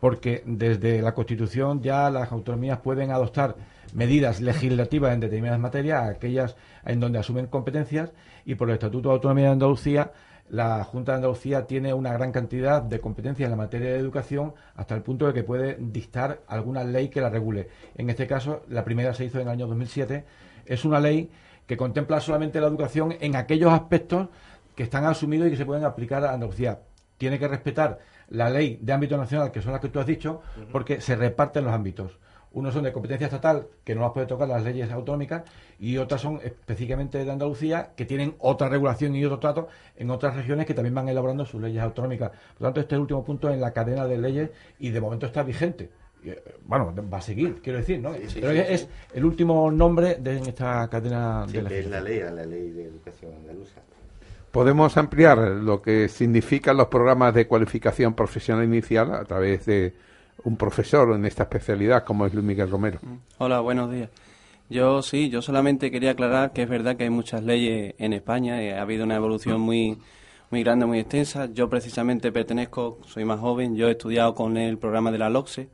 [0.00, 3.54] porque desde la Constitución ya las autonomías pueden adoptar
[3.94, 8.12] medidas legislativas en determinadas materias, aquellas en donde asumen competencias,
[8.44, 10.12] y por el Estatuto de Autonomía de Andalucía
[10.48, 14.54] la Junta de Andalucía tiene una gran cantidad de competencias en la materia de educación
[14.74, 17.68] hasta el punto de que puede dictar alguna ley que la regule.
[17.94, 20.24] En este caso, la primera se hizo en el año 2007.
[20.66, 21.30] Es una ley
[21.66, 24.28] que contempla solamente la educación en aquellos aspectos
[24.74, 26.80] que están asumidos y que se pueden aplicar a Andalucía.
[27.18, 30.42] Tiene que respetar la ley de ámbito nacional, que son las que tú has dicho,
[30.70, 32.18] porque se reparten los ámbitos.
[32.54, 35.42] Unos son de competencia estatal, que no las puede tocar las leyes autonómicas,
[35.78, 40.36] y otras son específicamente de Andalucía, que tienen otra regulación y otro trato en otras
[40.36, 42.30] regiones que también van elaborando sus leyes autonómicas.
[42.30, 45.00] Por lo tanto, este es el último punto en la cadena de leyes y de
[45.00, 45.90] momento está vigente.
[46.24, 48.12] Eh, bueno, va a seguir, quiero decir, ¿no?
[48.34, 51.86] Pero es, el último nombre de en esta cadena de leyes.
[51.88, 53.80] la ley, la ley de educación andaluza.
[54.52, 59.94] Podemos ampliar lo que significan los programas de cualificación profesional inicial a través de
[60.44, 62.98] un profesor en esta especialidad como es Luis Miguel Romero.
[63.38, 64.10] Hola, buenos días.
[64.68, 68.62] Yo sí, yo solamente quería aclarar que es verdad que hay muchas leyes en España
[68.62, 69.98] y ha habido una evolución muy
[70.52, 71.48] muy grande, muy extensa.
[71.52, 75.68] Yo precisamente pertenezco, soy más joven, yo he estudiado con el programa de la LOCSE,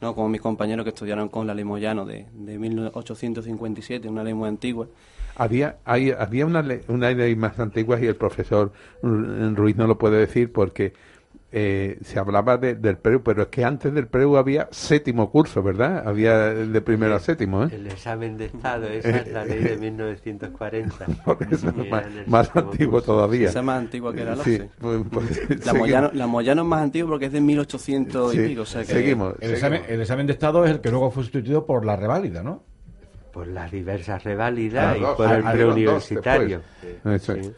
[0.00, 0.14] ¿no?
[0.14, 4.48] como mis compañeros que estudiaron con la ley Moyano de, de 1857, una ley muy
[4.48, 4.88] antigua.
[5.36, 9.98] Había, hay, había una, ley, una ley más antigua y el profesor Ruiz no lo
[9.98, 10.92] puede decir porque
[11.56, 16.02] eh, se hablaba del PREU, pero es que antes del PREU había séptimo curso, ¿verdad?
[16.04, 17.68] Había el de primero a séptimo, ¿eh?
[17.70, 21.06] El examen de Estado, esa es la ley de 1940.
[22.26, 23.50] más, antiguo todavía.
[23.50, 26.82] Esa es más antigua que la sí, pues, pues, la, Moyano, la, Moyano, es más
[26.82, 28.62] antigua porque es de 1800 y pico.
[28.62, 31.22] O sea que seguimos, el, Examen, el examen de Estado es el que luego fue
[31.22, 32.64] sustituido por la reválida, ¿no?
[33.34, 36.60] Por las diversas reválidas y por el preuniversitario.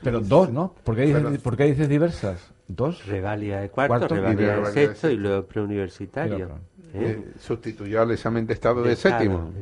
[0.02, 0.74] Pero dos, ¿no?
[0.82, 2.50] ¿Por qué, dices, ¿Por qué dices diversas?
[2.66, 3.04] ¿Dos?
[3.06, 6.46] Reválida de cuarto, reválida de sexto y luego preuniversitario.
[6.46, 7.18] ¿Eh?
[7.18, 7.24] ¿Eh?
[7.38, 9.52] sustituyó al examen de estado de, séptimo.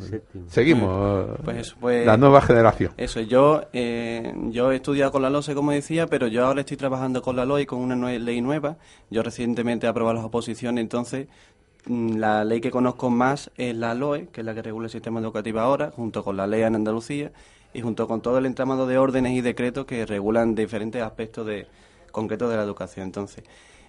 [0.46, 1.36] Seguimos.
[1.44, 2.92] Pues, pues, la nueva generación.
[2.96, 6.76] Eso, yo, eh, yo he estudiado con la LOSE, como decía, pero yo ahora estoy
[6.76, 8.76] trabajando con la LOE con una ley nueva.
[9.10, 11.26] Yo recientemente he aprobado las oposiciones, entonces
[11.86, 15.20] la ley que conozco más es la LOE, que es la que regula el sistema
[15.20, 17.32] educativo ahora, junto con la ley en Andalucía
[17.72, 21.66] y junto con todo el entramado de órdenes y decretos que regulan diferentes aspectos de,
[22.10, 23.06] concretos de la educación.
[23.06, 23.44] Entonces,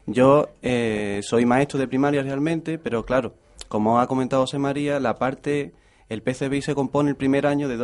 [0.07, 3.33] yo eh, soy maestro de primaria realmente, pero claro,
[3.69, 5.73] como ha comentado José María, la parte
[6.07, 7.77] el PCBI se compone el primer año de,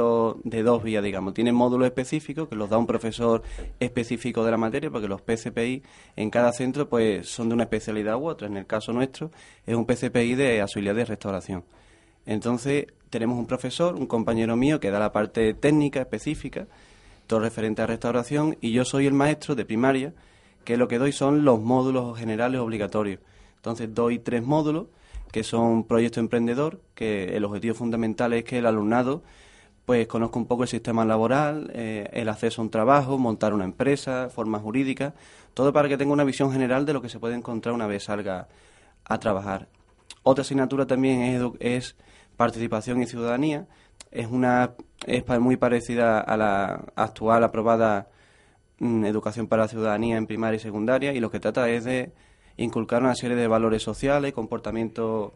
[0.43, 1.33] de dos vías, digamos.
[1.33, 3.41] Tiene módulos específicos que los da un profesor
[3.79, 5.81] específico de la materia, porque los PCPI
[6.15, 8.47] en cada centro pues son de una especialidad u otra.
[8.47, 9.31] En el caso nuestro
[9.65, 11.63] es un PCPI de auxiliar de restauración.
[12.27, 16.67] Entonces tenemos un profesor, un compañero mío que da la parte técnica específica,
[17.25, 20.13] todo referente a restauración, y yo soy el maestro de primaria,
[20.63, 23.19] que lo que doy son los módulos generales obligatorios.
[23.55, 24.87] Entonces doy tres módulos
[25.31, 29.23] que son proyecto emprendedor, que el objetivo fundamental es que el alumnado
[29.85, 33.65] pues conozca un poco el sistema laboral, eh, el acceso a un trabajo, montar una
[33.65, 35.13] empresa, formas jurídicas,
[35.53, 38.03] todo para que tenga una visión general de lo que se puede encontrar una vez
[38.03, 38.47] salga
[39.05, 39.67] a trabajar.
[40.23, 41.95] Otra asignatura también es, es
[42.37, 43.67] participación y ciudadanía,
[44.11, 48.09] es una es muy parecida a la actual aprobada
[48.79, 52.11] mm, educación para la ciudadanía en primaria y secundaria y lo que trata es de
[52.63, 55.31] inculcar una serie de valores sociales, comportamientos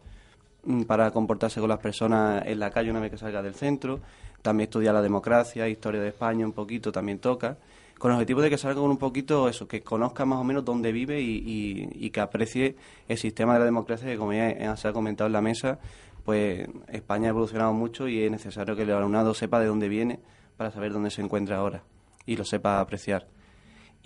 [0.64, 4.00] mm, para comportarse con las personas en la calle una vez que salga del centro.
[4.42, 7.56] También estudiar la democracia, historia de España un poquito, también toca.
[7.98, 10.64] Con el objetivo de que salga con un poquito eso, que conozca más o menos
[10.64, 12.76] dónde vive y, que aprecie
[13.08, 15.78] el sistema de la democracia que, como ya se ha comentado en la mesa,
[16.24, 20.20] pues España ha evolucionado mucho y es necesario que el alumnado sepa de dónde viene
[20.56, 21.84] para saber dónde se encuentra ahora
[22.26, 23.26] y lo sepa apreciar.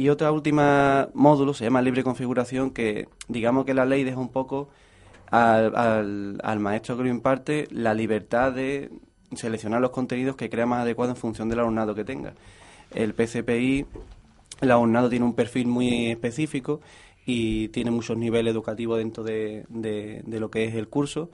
[0.01, 4.31] Y otra última módulo se llama libre configuración, que digamos que la ley deja un
[4.31, 4.71] poco
[5.31, 8.91] al, al, maestro que lo imparte la libertad de
[9.37, 12.33] seleccionar los contenidos que crea más adecuado en función del alumnado que tenga.
[12.95, 13.85] El PCPI,
[14.63, 16.81] el alumnado tiene un perfil muy específico
[17.27, 21.29] y tiene muchos niveles educativos dentro de, de lo que es el curso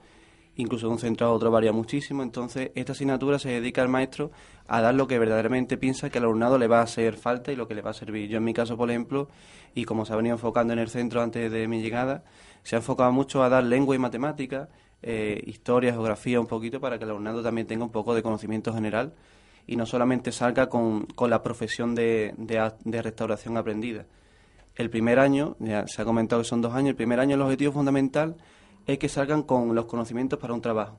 [0.57, 2.23] incluso de un centro a otro varía muchísimo.
[2.23, 4.31] Entonces, esta asignatura se dedica al maestro
[4.67, 7.57] a dar lo que verdaderamente piensa que al alumnado le va a hacer falta y
[7.57, 8.29] lo que le va a servir.
[8.29, 9.29] Yo, en mi caso, por ejemplo,
[9.75, 12.25] y como se ha venido enfocando en el centro antes de mi llegada,
[12.63, 14.69] se ha enfocado mucho a dar lengua y matemática,
[15.03, 18.73] eh, historia, geografía, un poquito, para que el alumnado también tenga un poco de conocimiento
[18.73, 19.15] general
[19.67, 24.07] y no solamente salga con, con la profesión de, de, de restauración aprendida.
[24.75, 27.43] El primer año, ya se ha comentado que son dos años, el primer año el
[27.43, 28.37] objetivo fundamental
[28.87, 30.99] es que salgan con los conocimientos para un trabajo.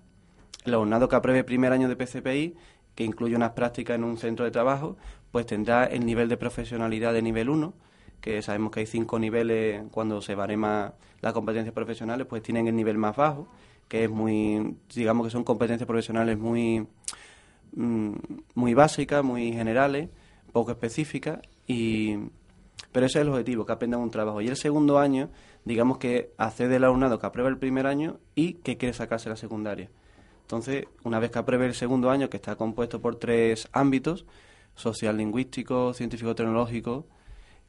[0.65, 2.55] El alumnado que apruebe primer año de PCPI,
[2.95, 4.97] que incluye unas prácticas en un centro de trabajo,
[5.31, 7.73] pues tendrá el nivel de profesionalidad de nivel 1,
[8.19, 12.75] que sabemos que hay cinco niveles cuando se barema las competencias profesionales, pues tienen el
[12.75, 13.47] nivel más bajo,
[13.87, 16.87] que es muy, digamos que son competencias profesionales muy,
[17.73, 18.13] mm,
[18.55, 20.09] muy básicas, muy generales,
[20.51, 22.17] poco específicas, y,
[22.91, 24.41] pero ese es el objetivo, que aprendan un trabajo.
[24.41, 25.29] Y el segundo año
[25.67, 29.35] digamos que accede el alumnado que aprueba el primer año y que quiere sacarse la
[29.35, 29.89] secundaria.
[30.41, 34.25] Entonces, una vez que apruebe el segundo año, que está compuesto por tres ámbitos,
[34.75, 37.05] social, lingüístico, científico, tecnológico,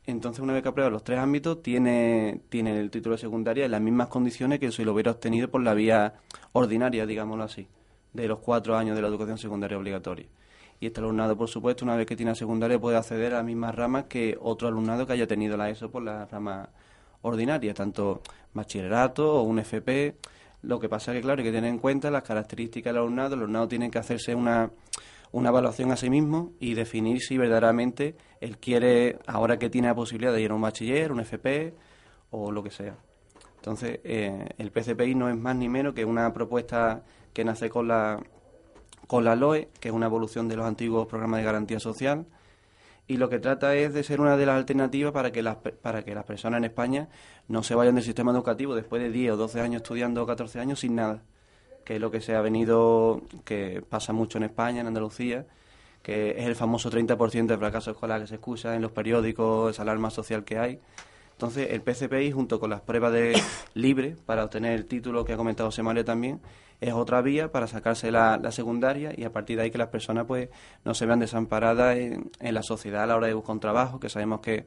[0.06, 3.72] entonces una vez que aprueba los tres ámbitos, tiene, tiene el título de secundaria en
[3.72, 6.14] las mismas condiciones que si lo hubiera obtenido por la vía
[6.52, 7.66] ordinaria, digámoslo así,
[8.12, 10.26] de los cuatro años de la educación secundaria obligatoria.
[10.80, 13.44] Y este alumnado, por supuesto, una vez que tiene la secundaria, puede acceder a las
[13.44, 16.68] mismas ramas que otro alumnado que haya tenido la ESO por la rama
[17.22, 18.22] ordinaria, tanto
[18.54, 20.16] bachillerato o un FP.
[20.62, 23.34] Lo que pasa es que, claro, hay que tener en cuenta las características del alumnado.
[23.34, 24.70] El alumnado tiene que hacerse una,
[25.32, 29.94] una evaluación a sí mismo y definir si verdaderamente él quiere, ahora que tiene la
[29.94, 31.74] posibilidad de ir a un bachiller, un FP
[32.30, 32.96] o lo que sea.
[33.56, 37.02] Entonces, eh, el PCPI no es más ni menos que una propuesta
[37.32, 38.20] que nace con la,
[39.06, 42.26] con la LOE, que es una evolución de los antiguos programas de garantía social,
[43.08, 46.04] y lo que trata es de ser una de las alternativas para que las, para
[46.04, 47.08] que las personas en España
[47.48, 50.60] no se vayan del sistema educativo después de 10 o 12 años estudiando o 14
[50.60, 51.22] años sin nada,
[51.86, 55.46] que es lo que se ha venido, que pasa mucho en España, en Andalucía,
[56.02, 59.82] que es el famoso 30% de fracaso escolar que se escucha en los periódicos, esa
[59.82, 60.78] alarma social que hay.
[61.32, 63.40] Entonces, el PCPI, junto con las pruebas de
[63.74, 66.40] libre para obtener el título que ha comentado Semario también,
[66.80, 70.26] es otra vía para sacarse la, secundaria y a partir de ahí que las personas
[70.26, 70.48] pues
[70.84, 74.08] no se vean desamparadas en, la sociedad a la hora de buscar un trabajo, que
[74.08, 74.66] sabemos que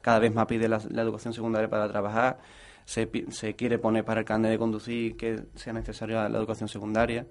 [0.00, 2.38] cada vez más pide la, educación secundaria para trabajar,
[2.84, 7.26] se, se, quiere poner para el carnet de conducir que sea necesaria la educación secundaria.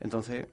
[0.00, 0.46] Entonces,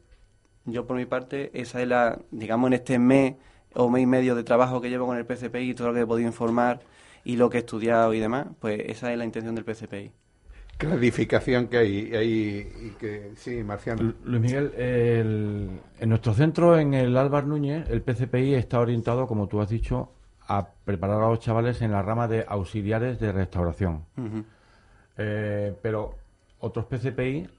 [0.66, 3.36] yo por mi parte, esa es la, digamos, en este mes
[3.74, 6.06] o mes y medio de trabajo que llevo con el PCPI, todo lo que he
[6.06, 6.82] podido informar
[7.24, 10.12] y lo que he estudiado y demás, pues esa es la intención del PCPI
[10.80, 14.14] clarificación que hay, hay y que sí, Marciano.
[14.24, 19.60] Luis Miguel, en nuestro centro, en el Álvar Núñez, el PCPI está orientado, como tú
[19.60, 20.14] has dicho,
[20.48, 24.06] a preparar a los chavales en la rama de auxiliares de restauración.
[25.18, 26.16] Eh, pero
[26.60, 27.50] otros PCPI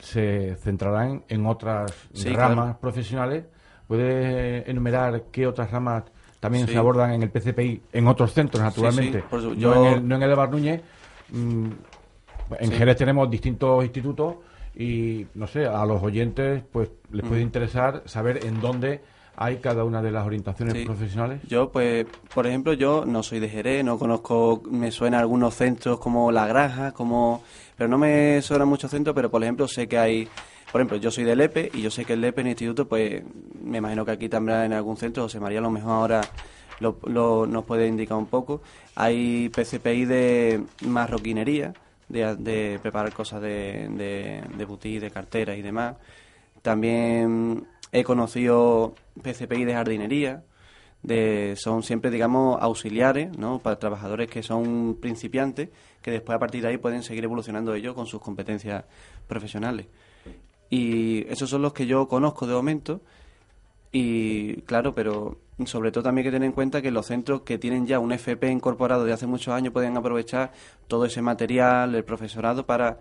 [0.00, 3.44] se centrarán en otras ramas profesionales.
[3.86, 6.02] ¿Puede enumerar qué otras ramas
[6.40, 9.22] también se abordan en el PCPI en otros centros, naturalmente?
[9.56, 10.82] no, en el, Álvar Núñez.
[11.30, 11.70] Mm,
[12.58, 14.36] en Jerez tenemos distintos institutos
[14.76, 19.00] y, no sé, a los oyentes pues les puede interesar saber en dónde
[19.36, 21.40] hay cada una de las orientaciones profesionales?
[21.48, 25.98] Yo, pues, por ejemplo, yo no soy de Jerez, no conozco, me suena algunos centros
[25.98, 27.42] como La Granja, como,
[27.76, 30.28] pero no me suena muchos centros, pero por ejemplo sé que hay,
[30.70, 32.86] por ejemplo, yo soy del EPE y yo sé que el EPE en el instituto,
[32.86, 33.22] pues,
[33.62, 36.20] me imagino que aquí también en algún centro, José María a lo mejor ahora
[36.80, 38.60] lo, nos puede indicar un poco.
[38.94, 41.74] Hay PCPI de marroquinería,
[42.14, 45.96] de, preparar cosas de, de, de de carteras y demás.
[46.62, 50.44] También he conocido PCPI de jardinería,
[51.02, 53.58] de, son siempre, digamos, auxiliares, ¿no?
[53.58, 55.68] Para trabajadores que son principiantes,
[56.00, 58.84] que después a partir de ahí pueden seguir evolucionando ellos con sus competencias
[59.26, 59.86] profesionales.
[60.70, 63.02] Y esos son los que yo conozco de momento.
[63.96, 67.58] Y claro, pero sobre todo también hay que tener en cuenta que los centros que
[67.58, 70.50] tienen ya un FP incorporado de hace muchos años pueden aprovechar
[70.88, 72.98] todo ese material, el profesorado, para,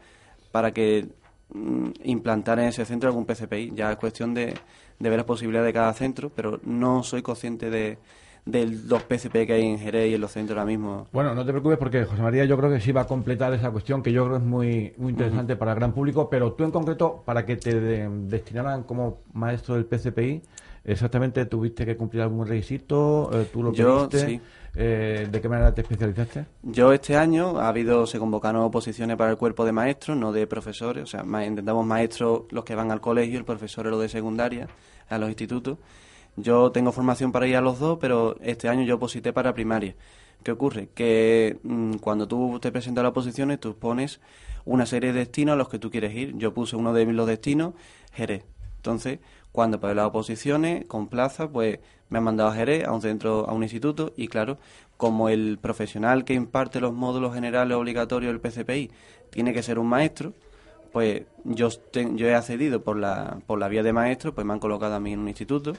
[0.52, 1.08] para que
[1.52, 3.72] mm, implantar en ese centro algún PCPI.
[3.74, 4.54] Ya es cuestión de,
[5.00, 7.98] de ver las posibilidades de cada centro, pero no soy consciente de,
[8.46, 11.08] de los PCP que hay en Jerez y en los centros ahora mismo.
[11.12, 13.72] Bueno, no te preocupes porque José María yo creo que sí va a completar esa
[13.72, 16.70] cuestión que yo creo es muy, muy interesante para el gran público, pero tú en
[16.70, 20.44] concreto, para que te destinaran como maestro del PCPI,
[20.84, 24.40] exactamente tuviste que cumplir algún requisito, eh, tú lo Yo, sí.
[24.76, 26.46] Eh, ¿De qué manera te especializaste?
[26.64, 30.48] Yo este año ha habido, se convocaron oposiciones para el cuerpo de maestros, no de
[30.48, 34.68] profesores, o sea, intentamos maestros los que van al colegio, el profesor lo de secundaria,
[35.10, 35.78] a los institutos.
[36.36, 39.96] Yo tengo formación para ir a los dos, pero este año yo oposité para primaria.
[40.42, 40.90] ¿Qué ocurre?
[40.94, 44.20] Que mm, cuando tú te presentas a las oposiciones, tú pones
[44.66, 46.36] una serie de destinos a los que tú quieres ir.
[46.38, 47.74] Yo puse uno de los destinos,
[48.14, 48.44] Jerez.
[48.78, 49.20] Entonces,
[49.54, 51.80] cuando para las oposiciones con plaza, pues
[52.10, 54.58] me han mandado a Jerez, a un centro, a un instituto, y claro,
[54.97, 58.91] como el profesional que imparte los módulos generales obligatorios del PCPI
[59.30, 60.34] tiene que ser un maestro,
[60.91, 64.60] pues yo, yo he accedido por la, por la vía de maestro, pues me han
[64.60, 65.74] colocado a mí en un instituto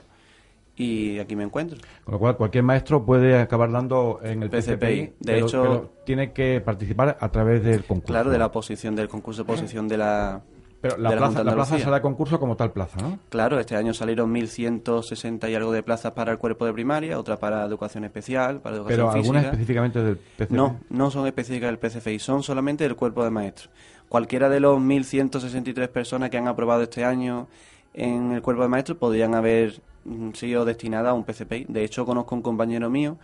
[0.76, 1.78] y aquí me encuentro.
[2.04, 6.60] Con lo cual, cualquier maestro puede acabar dando en el PCPI, de hecho, tiene que
[6.60, 8.12] participar a través del concurso.
[8.12, 10.42] Claro, de la oposición, del concurso de posición de la,
[10.84, 13.18] pero la, plaza, la, plaza será concurso como tal plaza, ¿no?
[13.30, 17.38] Claro, este año salieron 1.160 y algo de plazas para el cuerpo de primaria, otras
[17.38, 20.54] para educación especial, para educación Pero algunas específicamente del PCFI.
[20.54, 23.70] No, no son específicas del PCFI, son solamente del cuerpo de maestros.
[24.10, 27.48] Cualquiera de los 1.163 personas que han aprobado este año
[27.94, 31.64] en el cuerpo de maestros podrían haber mm, sido destinadas a un PCPI.
[31.66, 33.16] De hecho, conozco un compañero mío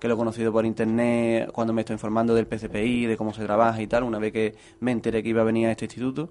[0.00, 3.44] que lo he conocido por internet cuando me estoy informando del PCPI, de cómo se
[3.44, 6.30] trabaja y tal, una vez que me enteré que iba a venir a este instituto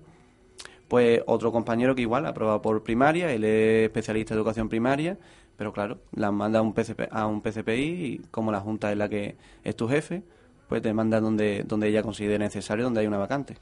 [0.92, 5.18] pues otro compañero que igual ha aprobado por primaria, él es especialista en educación primaria,
[5.56, 8.98] pero claro, la manda a un, PCP, a un PCPI y como la Junta es
[8.98, 10.22] la que es tu jefe,
[10.68, 13.56] pues te manda donde, donde ella considere necesario, donde hay una vacante.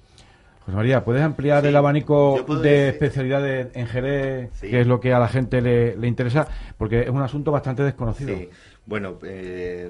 [0.65, 5.19] José María, ¿puedes ampliar el abanico de especialidades en Jerez, que es lo que a
[5.19, 6.47] la gente le, le, interesa?
[6.80, 8.36] Porque es un asunto bastante desconocido.
[8.36, 8.49] Sí.
[8.90, 9.88] Bueno, eh,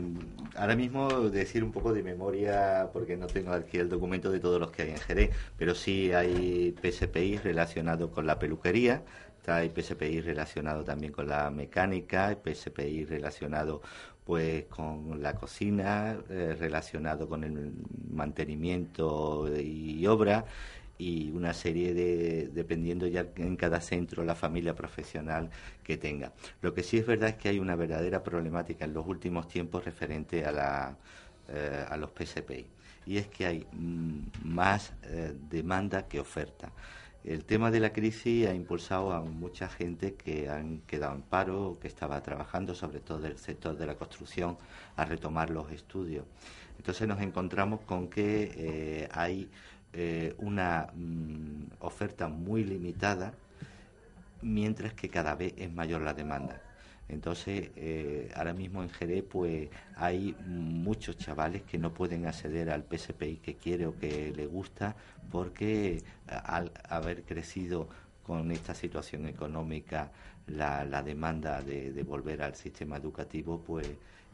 [0.56, 4.60] ahora mismo decir un poco de memoria, porque no tengo aquí el documento de todos
[4.60, 9.04] los que hay en Jerez, pero sí hay PSPI relacionado con la peluquería,
[9.48, 13.82] hay PSPI relacionado también con la mecánica, hay PSPI relacionado
[14.26, 17.72] pues con la cocina, eh, relacionado con el
[18.12, 20.44] mantenimiento y obra,
[21.00, 25.50] y una serie de, dependiendo ya en cada centro, la familia profesional
[25.82, 26.34] que tenga.
[26.62, 29.86] Lo que sí es verdad es que hay una verdadera problemática en los últimos tiempos
[29.86, 30.98] referente a, la,
[31.48, 32.68] eh, a los PSPI,
[33.06, 36.72] y es que hay mm, más eh, demanda que oferta.
[37.24, 41.78] El tema de la crisis ha impulsado a mucha gente que han quedado en paro,
[41.82, 44.58] que estaba trabajando, sobre todo del sector de la construcción,
[44.96, 46.26] a retomar los estudios.
[46.78, 49.50] Entonces nos encontramos con que eh, hay
[49.94, 53.34] eh, una mm, oferta muy limitada,
[54.42, 56.62] mientras que cada vez es mayor la demanda.
[57.10, 62.84] Entonces, eh, ahora mismo en Jerez, pues hay muchos chavales que no pueden acceder al
[62.84, 64.96] PSPI que quiere o que le gusta
[65.32, 67.90] porque al haber crecido
[68.24, 70.12] con esta situación económica
[70.46, 73.88] la, demanda de, volver al sistema educativo, pues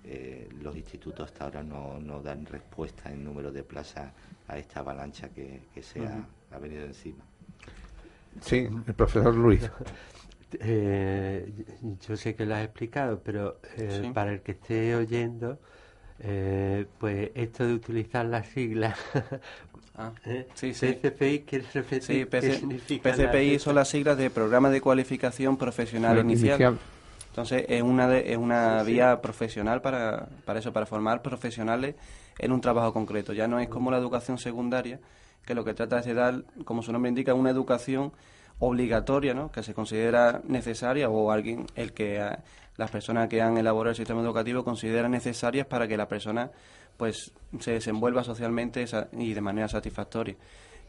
[0.07, 4.11] eh, los institutos hasta ahora no, no, dan respuesta en número de plazas
[4.47, 7.23] a esta avalancha que, se ha, venido encima.
[8.41, 9.69] Sí, el profesor Luis.
[10.57, 11.51] Eh,
[12.07, 15.59] yo sé que lo has explicado, pero eh, para el que esté oyendo,
[16.19, 18.97] eh, pues esto de utilizar las siglas
[19.97, 20.11] Ah,
[20.55, 20.93] sí, sí.
[20.93, 23.11] PCPI, ¿quieres repetir qué significa?
[23.11, 26.77] PCPI son las siglas de Programa de Cualificación Profesional Inicial.
[27.35, 31.95] Entonces, es una, es una vía profesional para, para eso, para formar profesionales
[32.39, 33.33] en un trabajo concreto.
[33.33, 35.01] Ya no es como la educación secundaria,
[35.45, 38.13] que lo que trata es de dar, como su nombre indica, una educación
[38.59, 39.51] obligatoria, ¿no?
[39.51, 42.25] que se considera necesaria o alguien, el que
[42.77, 46.51] las personas que han elaborado el sistema educativo consideran necesarias para que la persona
[46.95, 50.37] pues se desenvuelva socialmente y de manera satisfactoria.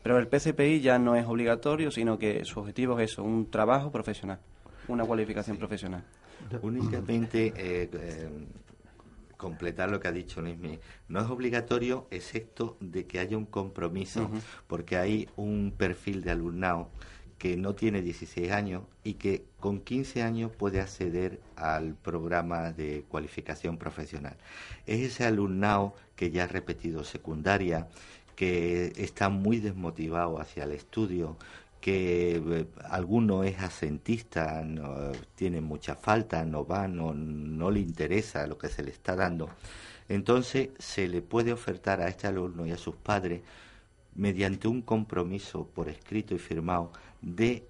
[0.01, 3.90] Pero el PCPI ya no es obligatorio, sino que su objetivo es eso, un trabajo
[3.90, 4.38] profesional,
[4.89, 6.05] una cualificación profesional.
[6.62, 8.28] Únicamente eh, eh,
[9.37, 10.78] completar lo que ha dicho Luismi.
[11.09, 14.30] No es obligatorio, excepto de que haya un compromiso,
[14.66, 16.89] porque hay un perfil de alumnado
[17.39, 23.05] que no tiene 16 años y que con 15 años puede acceder al programa de
[23.09, 24.37] cualificación profesional.
[24.87, 27.89] Es ese alumnado que ya ha repetido secundaria,
[28.37, 31.37] que está muy desmotivado hacia el estudio,
[31.87, 38.45] que eh, alguno es asentista, no, tiene mucha falta, no va, no, no le interesa
[38.49, 39.49] lo que se le está dando.
[40.09, 43.43] Entonces se le puede ofertar a este alumno y a sus padres
[44.16, 46.91] mediante un compromiso por escrito y firmado
[47.22, 47.68] de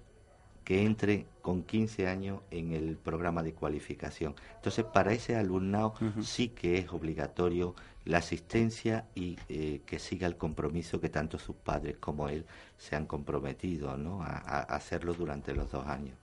[0.63, 4.33] que entre con 15 años en el programa de cualificación.
[4.55, 5.93] Entonces, para ese alumnado
[6.23, 7.75] sí que es obligatorio
[8.07, 12.45] la asistencia y eh, que siga el compromiso que tanto sus padres como él
[12.77, 14.21] se han comprometido ¿no?
[14.23, 16.15] a, hacerlo durante los dos años.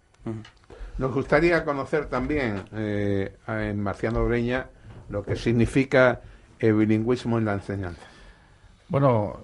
[0.97, 4.69] Nos gustaría conocer también eh, en Marciano Breña
[5.11, 6.23] lo que significa
[6.59, 8.03] el bilingüismo en la enseñanza.
[8.89, 9.41] Bueno,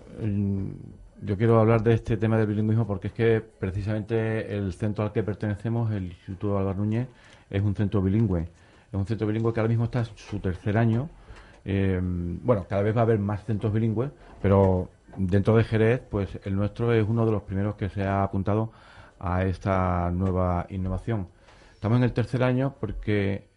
[1.23, 5.13] yo quiero hablar de este tema del bilingüismo porque es que precisamente el centro al
[5.13, 7.09] que pertenecemos, el Instituto Álvaro Núñez,
[7.51, 8.43] es un centro bilingüe.
[8.43, 11.11] Es un centro bilingüe que ahora mismo está en su tercer año.
[11.65, 16.39] Eh, bueno, cada vez va a haber más centros bilingües, pero dentro de Jerez, pues
[16.45, 18.73] el nuestro es uno de los primeros que se ha apuntado
[19.19, 21.29] a esta nueva innovación.
[21.75, 23.49] Estamos en el tercer año porque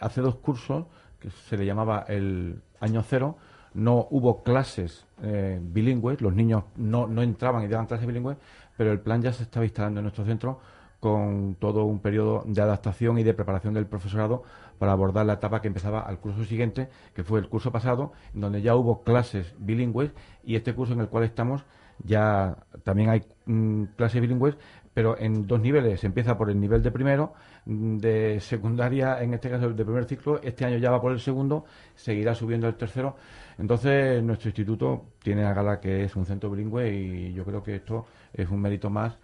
[0.00, 0.86] hace dos cursos,
[1.18, 3.36] que se le llamaba el año cero,
[3.74, 8.36] no hubo clases eh, bilingües, los niños no, no entraban y daban clases bilingües,
[8.76, 10.60] pero el plan ya se estaba instalando en nuestro centro
[10.98, 14.42] con todo un periodo de adaptación y de preparación del profesorado
[14.80, 18.62] para abordar la etapa que empezaba al curso siguiente, que fue el curso pasado, donde
[18.62, 20.10] ya hubo clases bilingües
[20.42, 21.66] y este curso en el cual estamos
[22.02, 24.56] ya también hay mm, clases bilingües,
[24.94, 26.00] pero en dos niveles.
[26.00, 27.34] Se empieza por el nivel de primero,
[27.66, 31.20] mm, de secundaria, en este caso de primer ciclo, este año ya va por el
[31.20, 33.16] segundo, seguirá subiendo el tercero.
[33.58, 37.76] Entonces, nuestro instituto tiene a gala que es un centro bilingüe y yo creo que
[37.76, 39.18] esto es un mérito más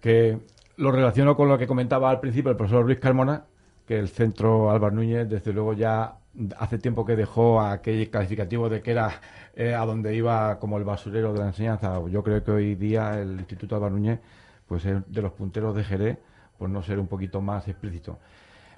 [0.00, 0.40] que
[0.76, 3.44] lo relaciono con lo que comentaba al principio el profesor Luis Carmona,
[3.86, 6.16] que el centro Álvaro Núñez, desde luego, ya
[6.58, 9.20] hace tiempo que dejó aquel calificativo de que era
[9.54, 12.00] eh, a donde iba como el basurero de la enseñanza.
[12.10, 14.20] Yo creo que hoy día el Instituto Álvaro Núñez
[14.66, 16.18] pues, es de los punteros de Jerez,
[16.58, 18.18] por no ser un poquito más explícito.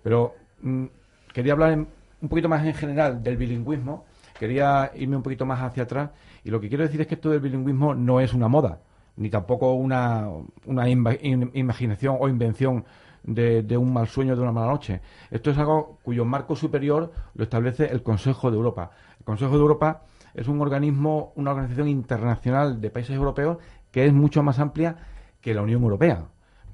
[0.02, 0.84] Pero mm,
[1.32, 1.78] quería hablar
[2.20, 4.04] un poquito más en general del bilingüismo
[4.38, 6.10] quería irme un poquito más hacia atrás
[6.44, 8.80] y lo que quiero decir es que esto del bilingüismo no es una moda,
[9.16, 10.28] ni tampoco una,
[10.64, 12.84] una imaginación o invención
[13.22, 15.00] de, un mal sueño, de una mala noche.
[15.30, 18.90] Esto es algo cuyo marco superior lo establece el Consejo de Europa.
[19.18, 20.02] El Consejo de Europa
[20.34, 23.58] es un organismo, una organización internacional de países europeos
[23.90, 24.96] que es mucho más amplia
[25.40, 26.24] que la Unión Europea,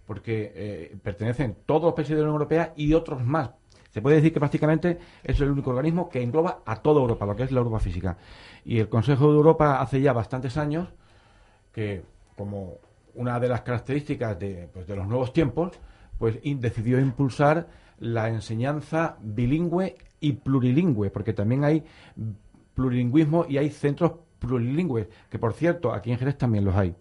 [0.07, 3.51] porque eh, pertenecen todos los países de la Unión Europea y otros más,
[3.95, 7.37] se puede decir que prácticamente es el único organismo que engloba a toda Europa, lo
[7.37, 8.17] que es la Europa física.
[8.65, 10.89] Y el Consejo de Europa hace ya bastantes años
[11.73, 12.03] que
[12.37, 12.79] como
[13.15, 15.79] una de las características de, pues, de los nuevos tiempos,
[16.19, 21.85] pues decidió impulsar la enseñanza bilingüe y plurilingüe, porque también hay
[22.75, 26.95] plurilingüismo y hay centros plurilingües, que por cierto, aquí en Jerez también los hay.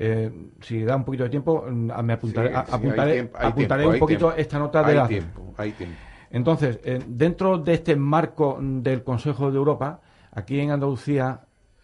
[0.00, 0.30] Eh,
[0.60, 4.94] si da un poquito de tiempo, mm, me apuntaré, apuntaré, un poquito esta nota de
[4.94, 5.08] la...
[5.08, 5.96] Tiempo, hay tiempo.
[6.30, 11.40] Entonces, eh, dentro de este marco del Consejo de Europa, aquí en Andalucía,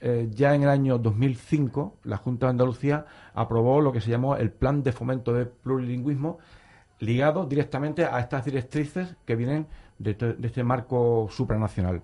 [0.06, 4.36] eh, ya en el año 2005, la Junta de Andalucía aprobó lo que se llamó
[4.36, 6.36] el Plan de Fomento de Plurilingüismo,
[6.98, 9.66] ligado directamente a estas directrices que vienen
[9.98, 12.02] de, este marco supranacional.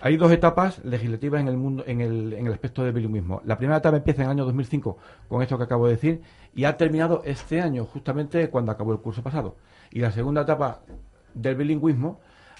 [0.00, 3.40] Hay dos etapas legislativas en el mundo, en el, en el aspecto del bilingüismo.
[3.44, 4.98] La primera etapa empieza en el año 2005
[5.28, 6.22] con esto que acabo de decir
[6.56, 9.54] y ha terminado este año, justamente cuando acabó el curso pasado.
[9.92, 10.80] Y la segunda etapa
[11.34, 12.18] del bilingüismo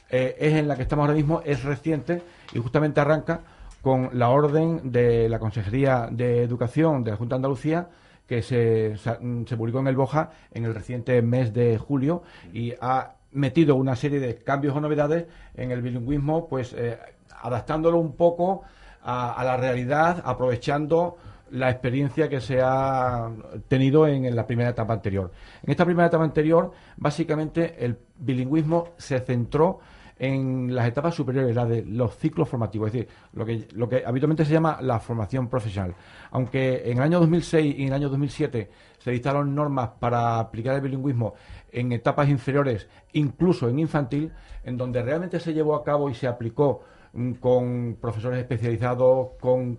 [0.09, 2.23] eh, es en la que estamos ahora mismo, es reciente
[2.55, 3.41] y justamente arranca
[3.87, 7.89] con la orden de la Consejería de Educación de la Junta de Andalucía
[8.27, 13.15] que se, se, publicó en el Boja en el reciente mes de julio y ha
[13.31, 16.99] metido una serie de cambios o novedades en el bilingüismo, pues eh,
[17.41, 18.63] adaptándolo un poco
[19.05, 21.17] a, la realidad, aprovechando
[21.53, 23.31] la experiencia que se ha
[23.69, 25.31] tenido en, la primera etapa anterior.
[25.63, 29.79] En esta primera etapa anterior, básicamente el bilingüismo se centró
[30.19, 34.03] en las etapas superiores, la de los ciclos formativos, es decir, lo que, lo que
[34.07, 35.95] habitualmente se llama la formación profesional.
[36.31, 40.75] Aunque en el año 2006 y en el año 2007 se dictaron normas para aplicar
[40.75, 41.35] el bilingüismo
[41.71, 44.33] en etapas inferiores, incluso en infantil,
[44.65, 46.81] en donde realmente se llevó a cabo y se aplicó
[47.13, 49.79] mm, con profesores especializados, con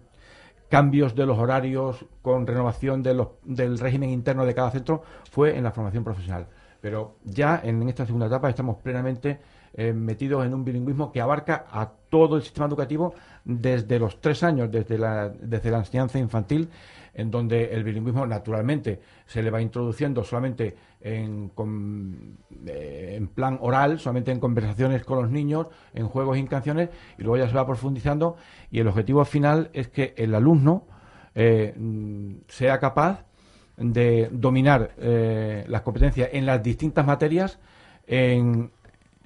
[0.70, 5.58] cambios de los horarios, con renovación de los, del régimen interno de cada centro, fue
[5.58, 6.48] en la formación profesional.
[6.80, 9.40] Pero ya en esta segunda etapa estamos plenamente
[9.74, 13.13] eh, metidos en un bilingüismo que abarca a todo el sistema educativo
[13.43, 16.70] desde los tres años, desde la, desde la enseñanza infantil,
[17.13, 21.51] en donde el bilingüismo naturalmente se le va introduciendo solamente en,
[22.65, 26.89] eh, en, plan oral, solamente en conversaciones con los niños, en juegos y en canciones,
[27.18, 28.38] y luego ya se va profundizando,
[28.72, 30.86] y el objetivo final es que el alumno
[31.36, 31.76] eh,
[32.47, 33.26] sea capaz
[33.78, 37.59] de dominar las competencias en las distintas materias
[38.07, 38.72] en,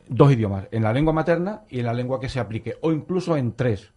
[0.07, 3.37] dos idiomas, en la lengua materna y en la lengua que se aplique, o incluso
[3.37, 3.91] en tres.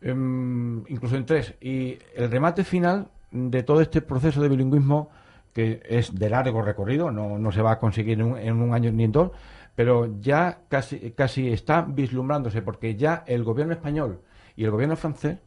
[0.00, 1.54] Em, incluso en tres.
[1.60, 5.10] Y el remate final de todo este proceso de bilingüismo,
[5.52, 9.12] que es de largo recorrido, no, se va a conseguir en un, año ni en
[9.12, 9.32] dos,
[9.74, 14.20] pero ya casi, casi está vislumbrándose, porque ya el gobierno español
[14.56, 15.38] y el gobierno francés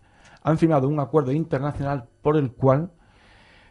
[0.43, 2.91] han firmado un acuerdo internacional por el cual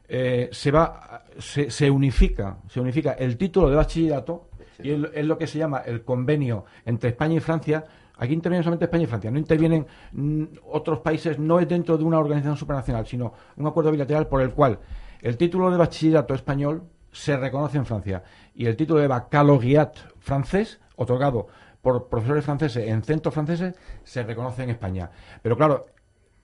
[0.09, 4.50] eh, se va se, se, unifica se unifica el título de bachillerato
[4.83, 7.85] y es, lo que se llama el convenio entre España y Francia.
[8.19, 12.05] Aquí intervienen solamente España y Francia, no intervienen mm, otros países, no es dentro de
[12.05, 14.79] una organización supranacional, sino un acuerdo bilateral por el cual
[15.23, 18.23] el título de bachillerato español se reconoce en Francia
[18.55, 21.49] y el título de baccalaureat francés, otorgado
[21.83, 23.75] por profesores franceses en centros franceses,
[24.05, 25.11] se reconoce en España.
[25.43, 25.87] Pero claro,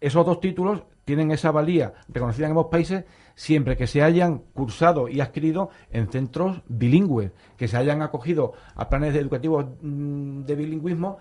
[0.01, 3.05] esos dos títulos tienen esa valía reconocida en ambos países
[3.37, 8.89] siempre que se hayan cursado y adquirido en centros bilingües, que se hayan acogido a
[8.89, 11.19] planes educativos mm, de bilingüismo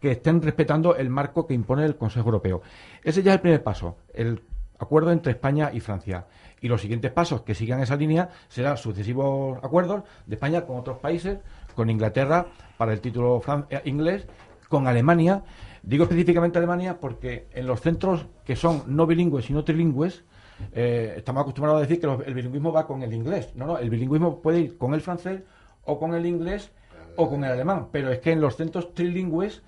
[0.00, 2.62] que estén respetando el marco que impone el Consejo Europeo.
[3.02, 4.42] Ese ya es el primer paso, el
[4.78, 6.26] acuerdo entre España y Francia.
[6.60, 10.98] Y los siguientes pasos que sigan esa línea serán sucesivos acuerdos de España con otros
[10.98, 11.38] países,
[11.74, 14.26] con Inglaterra para el título eh, inglés,
[14.68, 15.42] con Alemania.
[15.82, 20.24] Digo específicamente Alemania porque en los centros que son no bilingües y no trilingües,
[20.72, 23.52] eh, estamos acostumbrados a decir que el bilingüismo va con el inglés.
[23.54, 25.42] No, no, el bilingüismo puede ir con el francés
[25.84, 26.70] o con el inglés
[27.16, 29.62] o con el alemán, pero es que en los centros trilingües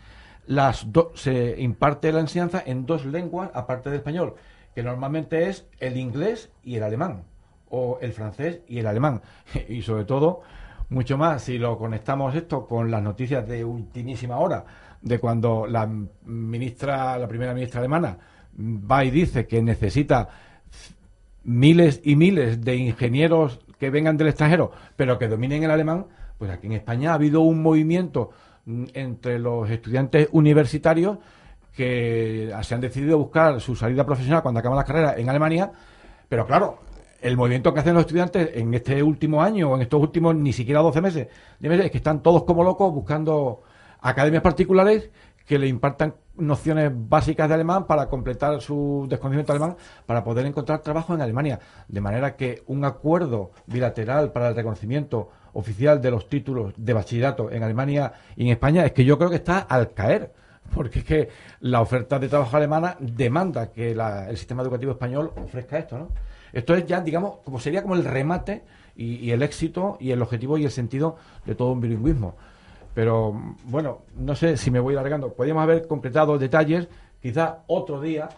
[0.47, 4.34] las se imparte la enseñanza en dos lenguas aparte del español,
[4.74, 7.24] que normalmente es el inglés y el alemán,
[7.68, 9.22] o el francés y el alemán.
[9.68, 10.43] Y sobre todo,
[10.88, 14.64] mucho más si lo conectamos esto con las noticias de ultimísima hora,
[15.01, 15.88] de cuando la
[16.24, 18.16] ministra, la primera ministra alemana,
[18.59, 20.28] va y dice que necesita
[21.45, 26.07] miles y miles de ingenieros que vengan del extranjero, pero que dominen el alemán,
[26.38, 28.30] pues aquí en España ha habido un movimiento
[28.64, 31.18] mm, entre los estudiantes universitarios
[31.74, 35.72] que se han decidido buscar su salida profesional cuando acaban las carreras en Alemania,
[36.28, 36.78] pero claro,
[37.20, 40.53] el movimiento que hacen los estudiantes en este último año o en estos últimos ni
[40.53, 41.28] siquiera 12 meses,
[41.61, 43.62] es que están todos como locos buscando
[44.01, 45.11] academias particulares
[45.47, 49.76] que le impartan nociones básicas de alemán para completar su desconocimiento alemán
[50.07, 51.61] para poder encontrar trabajo en Alemania.
[51.88, 57.51] De manera que un acuerdo bilateral para el reconocimiento oficial de los títulos de bachillerato
[57.51, 60.32] en Alemania y en España es que yo creo que está al caer.
[60.74, 61.28] porque es que
[61.61, 66.09] la oferta de trabajo alemana demanda que el sistema educativo español ofrezca esto, ¿no?
[66.53, 68.62] Esto es ya, digamos, como sería como el remate
[68.95, 71.16] y, el éxito y el objetivo y el sentido
[71.47, 72.34] de todo un bilingüismo.
[72.95, 73.32] Pero
[73.64, 75.32] bueno, no sé si me voy alargando.
[75.32, 76.88] Podríamos haber concretado detalles.
[77.20, 78.28] Quizá otro día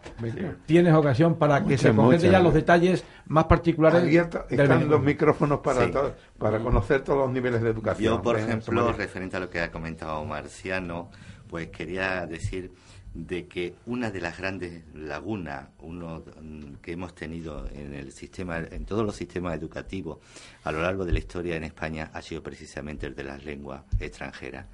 [0.67, 4.05] tienes ocasión para que se concreten ya los detalles más particulares.
[4.51, 5.91] están los micrófonos para,
[6.39, 8.17] para conocer todos los niveles de educación.
[8.17, 11.11] Yo, por ejemplo, referente a lo que ha comentado Marciano,
[11.49, 12.73] pues quería decir
[13.15, 18.85] de que una de las grandes lagunas mm, que hemos tenido en el sistema en
[18.85, 20.19] todos los sistemas educativos
[20.65, 23.85] a lo largo de la historia en España ha sido precisamente el de las lenguas
[24.01, 24.67] extranjeras.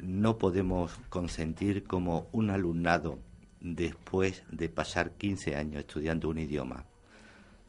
[0.00, 3.18] No podemos consentir como un alumnado
[3.60, 6.84] después de pasar 15 años estudiando un idioma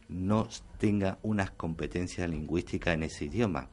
[0.09, 0.49] no
[0.79, 3.69] tenga unas competencias lingüísticas en ese idioma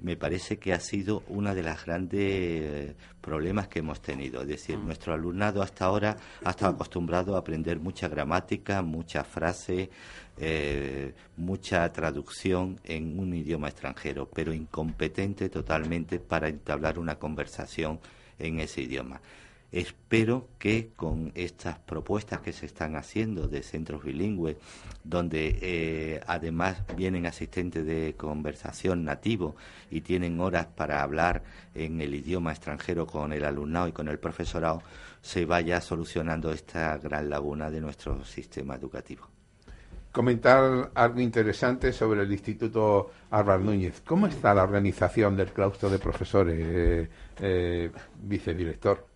[0.00, 4.42] me parece que ha sido uno de los grandes problemas que hemos tenido.
[4.42, 4.86] Es decir, mm.
[4.86, 9.90] nuestro alumnado hasta ahora ha estado acostumbrado a aprender mucha gramática, mucha frase,
[10.36, 17.98] eh, mucha traducción en un idioma extranjero, pero incompetente totalmente para entablar una conversación
[18.38, 19.20] en ese idioma.
[19.70, 24.56] Espero que con estas propuestas que se están haciendo de centros bilingües,
[25.04, 29.56] donde eh, además vienen asistentes de conversación nativo
[29.90, 31.42] y tienen horas para hablar
[31.74, 34.82] en el idioma extranjero con el alumnado y con el profesorado,
[35.20, 39.28] se vaya solucionando esta gran laguna de nuestro sistema educativo.
[40.12, 44.00] Comentar algo interesante sobre el Instituto Álvaro Núñez.
[44.06, 47.08] ¿Cómo está la organización del claustro de profesores, eh,
[47.40, 47.90] eh,
[48.22, 49.07] vicedirector?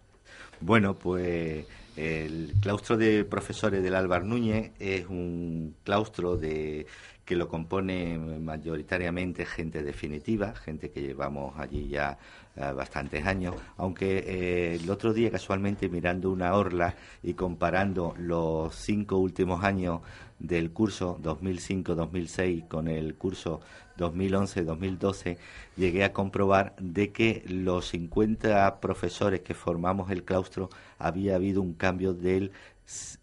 [0.65, 6.87] Bueno, pues el claustro de profesores del Álvar Núñez es un claustro de
[7.25, 12.17] que lo compone mayoritariamente gente definitiva, gente que llevamos allí ya
[12.55, 16.95] eh, bastantes años, aunque eh, el otro día casualmente mirando una orla
[17.25, 20.01] y comparando los cinco últimos años
[20.43, 23.61] del curso 2005-2006 con el curso
[23.99, 25.39] 2011-2012,
[25.77, 30.69] llegué a comprobar de que los 50 profesores que formamos el claustro
[30.99, 32.51] había habido un cambio del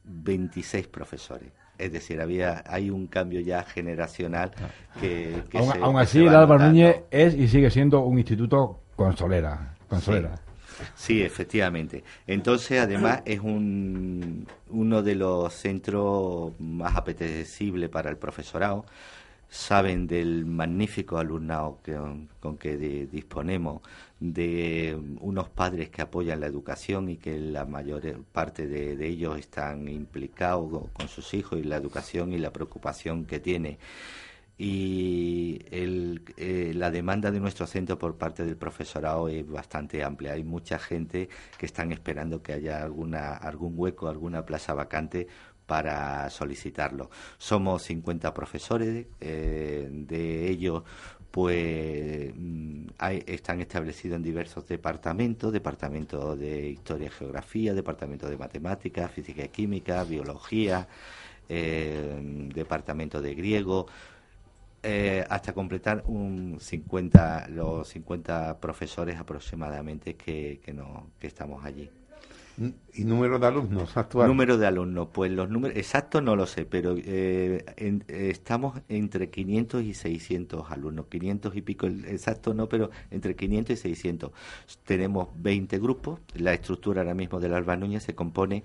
[0.05, 1.51] 26 profesores.
[1.77, 4.51] Es decir, había hay un cambio ya generacional
[4.99, 5.43] que...
[5.81, 9.75] aún, así, el Álvaro Núñez es y sigue siendo un instituto consolera.
[9.87, 10.35] consolera.
[10.35, 10.48] Sí,
[11.21, 12.03] efectivamente.
[12.27, 18.85] Entonces, además, es un, uno de los centros más apetecibles para el profesorado.
[19.49, 21.79] Saben del magnífico alumnado
[22.39, 22.77] con que
[23.11, 23.81] disponemos,
[24.19, 28.01] de unos padres que apoyan la educación y que la mayor
[28.31, 33.39] parte de, ellos están implicados con sus hijos y la educación y la preocupación que
[33.39, 33.79] tiene
[34.61, 40.33] y el, eh, la demanda de nuestro centro por parte del profesorado es bastante amplia.
[40.33, 45.27] Hay mucha gente que están esperando que haya alguna, algún hueco, alguna plaza vacante
[45.65, 47.09] para solicitarlo.
[47.37, 50.83] Somos 50 profesores, eh, de ellos
[51.31, 52.87] pues mm,
[53.27, 59.49] están establecidos en diversos departamentos, departamento de historia y geografía, departamento de matemáticas, física y
[59.49, 60.85] química, biología,
[61.47, 62.19] eh,
[62.53, 63.87] departamento de griego,
[64.83, 71.89] eh, hasta completar un 50, los 50 profesores aproximadamente que, que, no, que estamos allí.
[72.93, 74.27] ¿Y número de alumnos actuales?
[74.27, 77.63] Número de alumnos, pues los números exactos no lo sé, pero eh,
[78.07, 83.77] estamos entre 500 y 600 alumnos, 500 y pico, exacto no, pero entre 500 y
[83.77, 84.31] 600.
[84.83, 88.63] Tenemos 20 grupos, la estructura ahora mismo del Alba Núñez se compone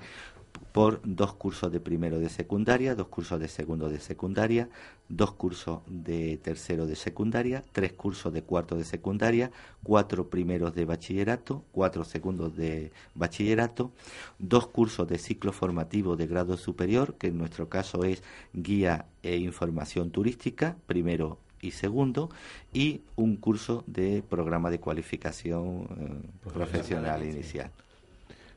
[0.75, 4.69] por dos cursos de primero de secundaria, dos cursos de segundo de secundaria,
[5.09, 9.53] dos cursos de tercero de secundaria, tres cursos de cuarto de secundaria,
[9.85, 13.93] cuatro primeros de bachillerato, cuatro segundos de bachillerato,
[14.41, 19.37] dos cursos de ciclo formativo de grado superior, que en nuestro caso es guía e
[19.37, 22.31] información turística, primero y segundo,
[22.73, 27.71] y un curso de programa de cualificación eh, profesional inicial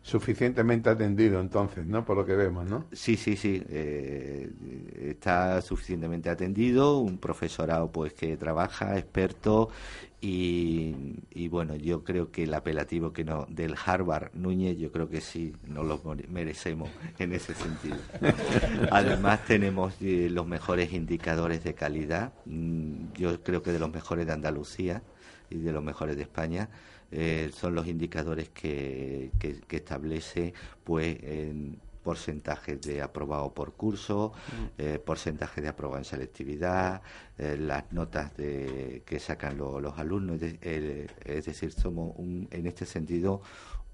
[0.07, 2.05] suficientemente atendido entonces, ¿no?
[2.05, 2.85] Por lo que vemos, ¿no?
[2.93, 3.61] Sí, sí, sí.
[3.67, 4.49] Eh,
[5.01, 9.69] está suficientemente atendido, un profesorado pues que trabaja, experto
[10.21, 15.19] y, bueno, yo creo que el apelativo que no del Harvard Núñez, yo creo que
[15.19, 16.89] sí, nos lo merecemos
[17.19, 17.97] en ese sentido.
[18.91, 24.25] Además tenemos eh, los mejores indicadores de calidad, mm, yo creo que de los mejores
[24.25, 25.03] de Andalucía
[25.49, 26.69] y de los mejores de España
[27.11, 30.53] eh, son los indicadores que, que, establece
[30.83, 34.65] pues en porcentajes de aprobado por curso, mm.
[34.77, 37.01] eh, porcentaje de aprobado en selectividad,
[37.37, 43.41] eh, las notas de, que sacan los alumnos, es decir, somos un, en este sentido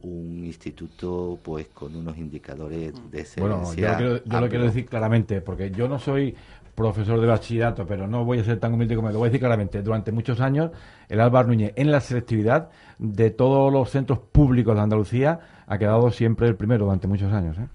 [0.04, 3.42] un instituto pues con unos indicadores de excelencia.
[3.42, 6.36] Bueno, yo, lo quiero, yo lo quiero decir claramente, porque yo no soy
[6.76, 9.40] profesor de bachillerato, pero no voy a ser tan humilde como lo voy a decir
[9.40, 9.82] claramente.
[9.82, 10.72] Durante muchos años,
[11.10, 16.12] el Álvaro Núñez en la selectividad de todos los centros públicos de Andalucía ha quedado
[16.12, 17.58] siempre el primero durante muchos años.
[17.58, 17.68] ¿eh?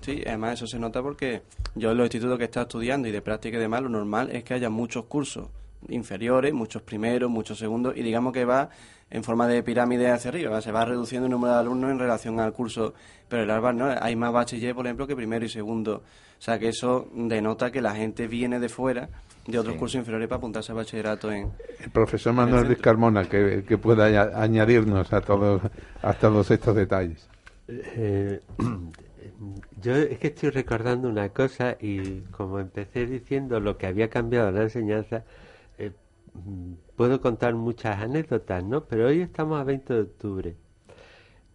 [0.00, 1.42] Sí, además eso se nota porque
[1.74, 4.30] yo en los institutos que he estado estudiando y de práctica y demás, lo normal
[4.30, 5.48] es que haya muchos cursos
[5.88, 8.70] inferiores, muchos primeros, muchos segundos, y digamos que va
[9.10, 12.40] en forma de pirámide hacia arriba, se va reduciendo el número de alumnos en relación
[12.40, 12.94] al curso,
[13.28, 16.02] pero el ARBAR no, hay más bachiller, por ejemplo, que primero y segundo,
[16.38, 19.08] o sea que eso denota que la gente viene de fuera
[19.46, 21.52] de otros cursos inferiores para apuntarse al bachillerato en...
[21.82, 24.06] El profesor Manuel Luis Carmona, que, pueda
[24.40, 25.62] añadirnos a todos,
[26.02, 27.28] a todos estos detalles.
[27.68, 28.40] Eh,
[29.80, 34.50] yo es que estoy recordando una cosa y como empecé diciendo lo que había cambiado
[34.50, 35.22] la enseñanza, eh,
[36.96, 38.84] puedo contar muchas anécdotas, ¿no?
[38.84, 40.56] Pero hoy estamos a 20 de octubre.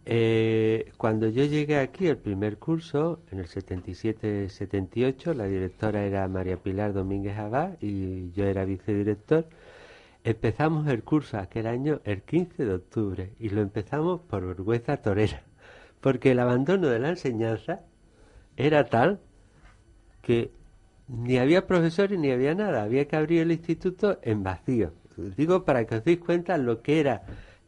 [0.06, 6.56] Eh, cuando yo llegué aquí, el primer curso, en el 77-78, la directora era María
[6.56, 9.46] Pilar Domínguez Abad y yo era vicedirector.
[10.24, 15.42] Empezamos el curso aquel año el 15 de octubre y lo empezamos por vergüenza torera,
[16.00, 17.80] porque el abandono de la enseñanza
[18.56, 19.20] era tal
[20.22, 20.50] que
[21.10, 24.92] ni había profesores ni había nada, había que abrir el instituto en vacío.
[25.16, 27.22] Digo para que os deis cuenta lo que era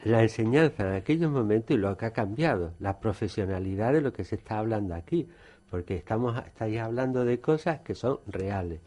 [0.04, 4.24] la enseñanza en aquellos momentos y lo que ha cambiado, la profesionalidad de lo que
[4.24, 5.28] se está hablando aquí,
[5.70, 8.80] porque estamos estáis hablando de cosas que son reales,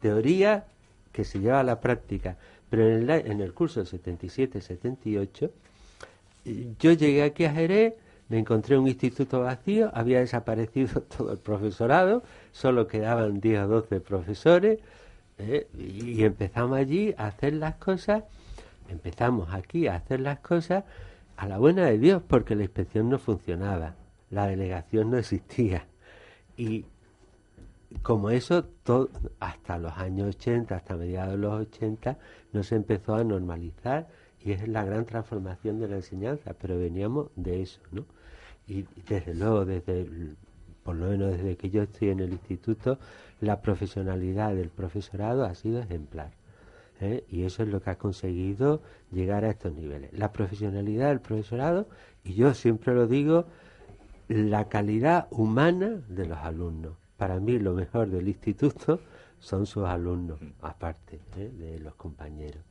[0.00, 0.64] teoría
[1.12, 2.36] que se lleva a la práctica,
[2.68, 5.50] pero en el, en el curso 77-78
[6.78, 7.94] yo llegué aquí a Jerez
[8.28, 12.22] me encontré un instituto vacío, había desaparecido todo el profesorado,
[12.52, 14.80] solo quedaban 10 o 12 profesores,
[15.38, 18.24] eh, y empezamos allí a hacer las cosas,
[18.88, 20.84] empezamos aquí a hacer las cosas
[21.36, 23.94] a la buena de Dios, porque la inspección no funcionaba,
[24.30, 25.86] la delegación no existía.
[26.56, 26.86] Y
[28.02, 28.66] como eso,
[29.40, 32.18] hasta los años 80, hasta mediados de los 80,
[32.52, 34.08] no se empezó a normalizar
[34.42, 38.04] y es la gran transformación de la enseñanza, pero veníamos de eso, ¿no?
[38.66, 40.06] Y desde luego, desde
[40.86, 42.98] por lo menos desde que yo estoy en el instituto,
[43.40, 46.30] la profesionalidad del profesorado ha sido ejemplar.
[47.00, 47.24] ¿eh?
[47.28, 50.12] Y eso es lo que ha conseguido llegar a estos niveles.
[50.12, 51.88] La profesionalidad del profesorado,
[52.22, 53.46] y yo siempre lo digo,
[54.28, 56.92] la calidad humana de los alumnos.
[57.16, 59.00] Para mí lo mejor del instituto
[59.40, 61.50] son sus alumnos, aparte ¿eh?
[61.52, 62.62] de los compañeros.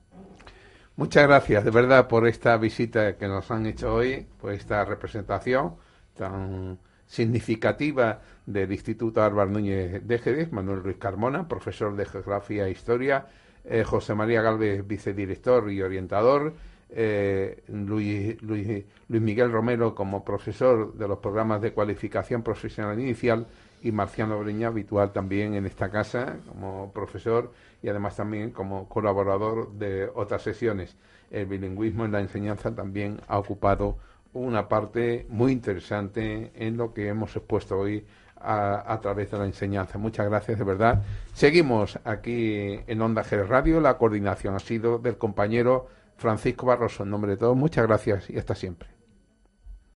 [0.96, 5.74] Muchas gracias, de verdad, por esta visita que nos han hecho hoy, por esta representación
[6.16, 12.72] tan significativa del Instituto Álvaro Núñez de Jerez, Manuel Ruiz Carmona, profesor de Geografía e
[12.72, 13.28] Historia,
[13.63, 16.53] eh, José María Galvez, vicedirector y orientador,
[16.89, 23.47] eh, Luis, Luis, Luis, Miguel Romero como profesor de los programas de cualificación profesional inicial
[23.82, 27.51] y Marciano Breña, habitual también en esta casa como profesor
[27.82, 30.95] y además también como colaborador de otras sesiones.
[31.32, 33.97] El bilingüismo en la enseñanza también ha ocupado
[34.36, 38.06] una parte muy interesante en lo que hemos expuesto hoy
[38.38, 39.98] a, través de la enseñanza.
[39.98, 41.02] Muchas gracias, de verdad.
[41.34, 43.82] Seguimos aquí en Onda G Radio.
[43.82, 47.04] La coordinación ha sido del compañero Francisco Barroso.
[47.04, 48.95] En nombre de todos, muchas gracias y hasta siempre.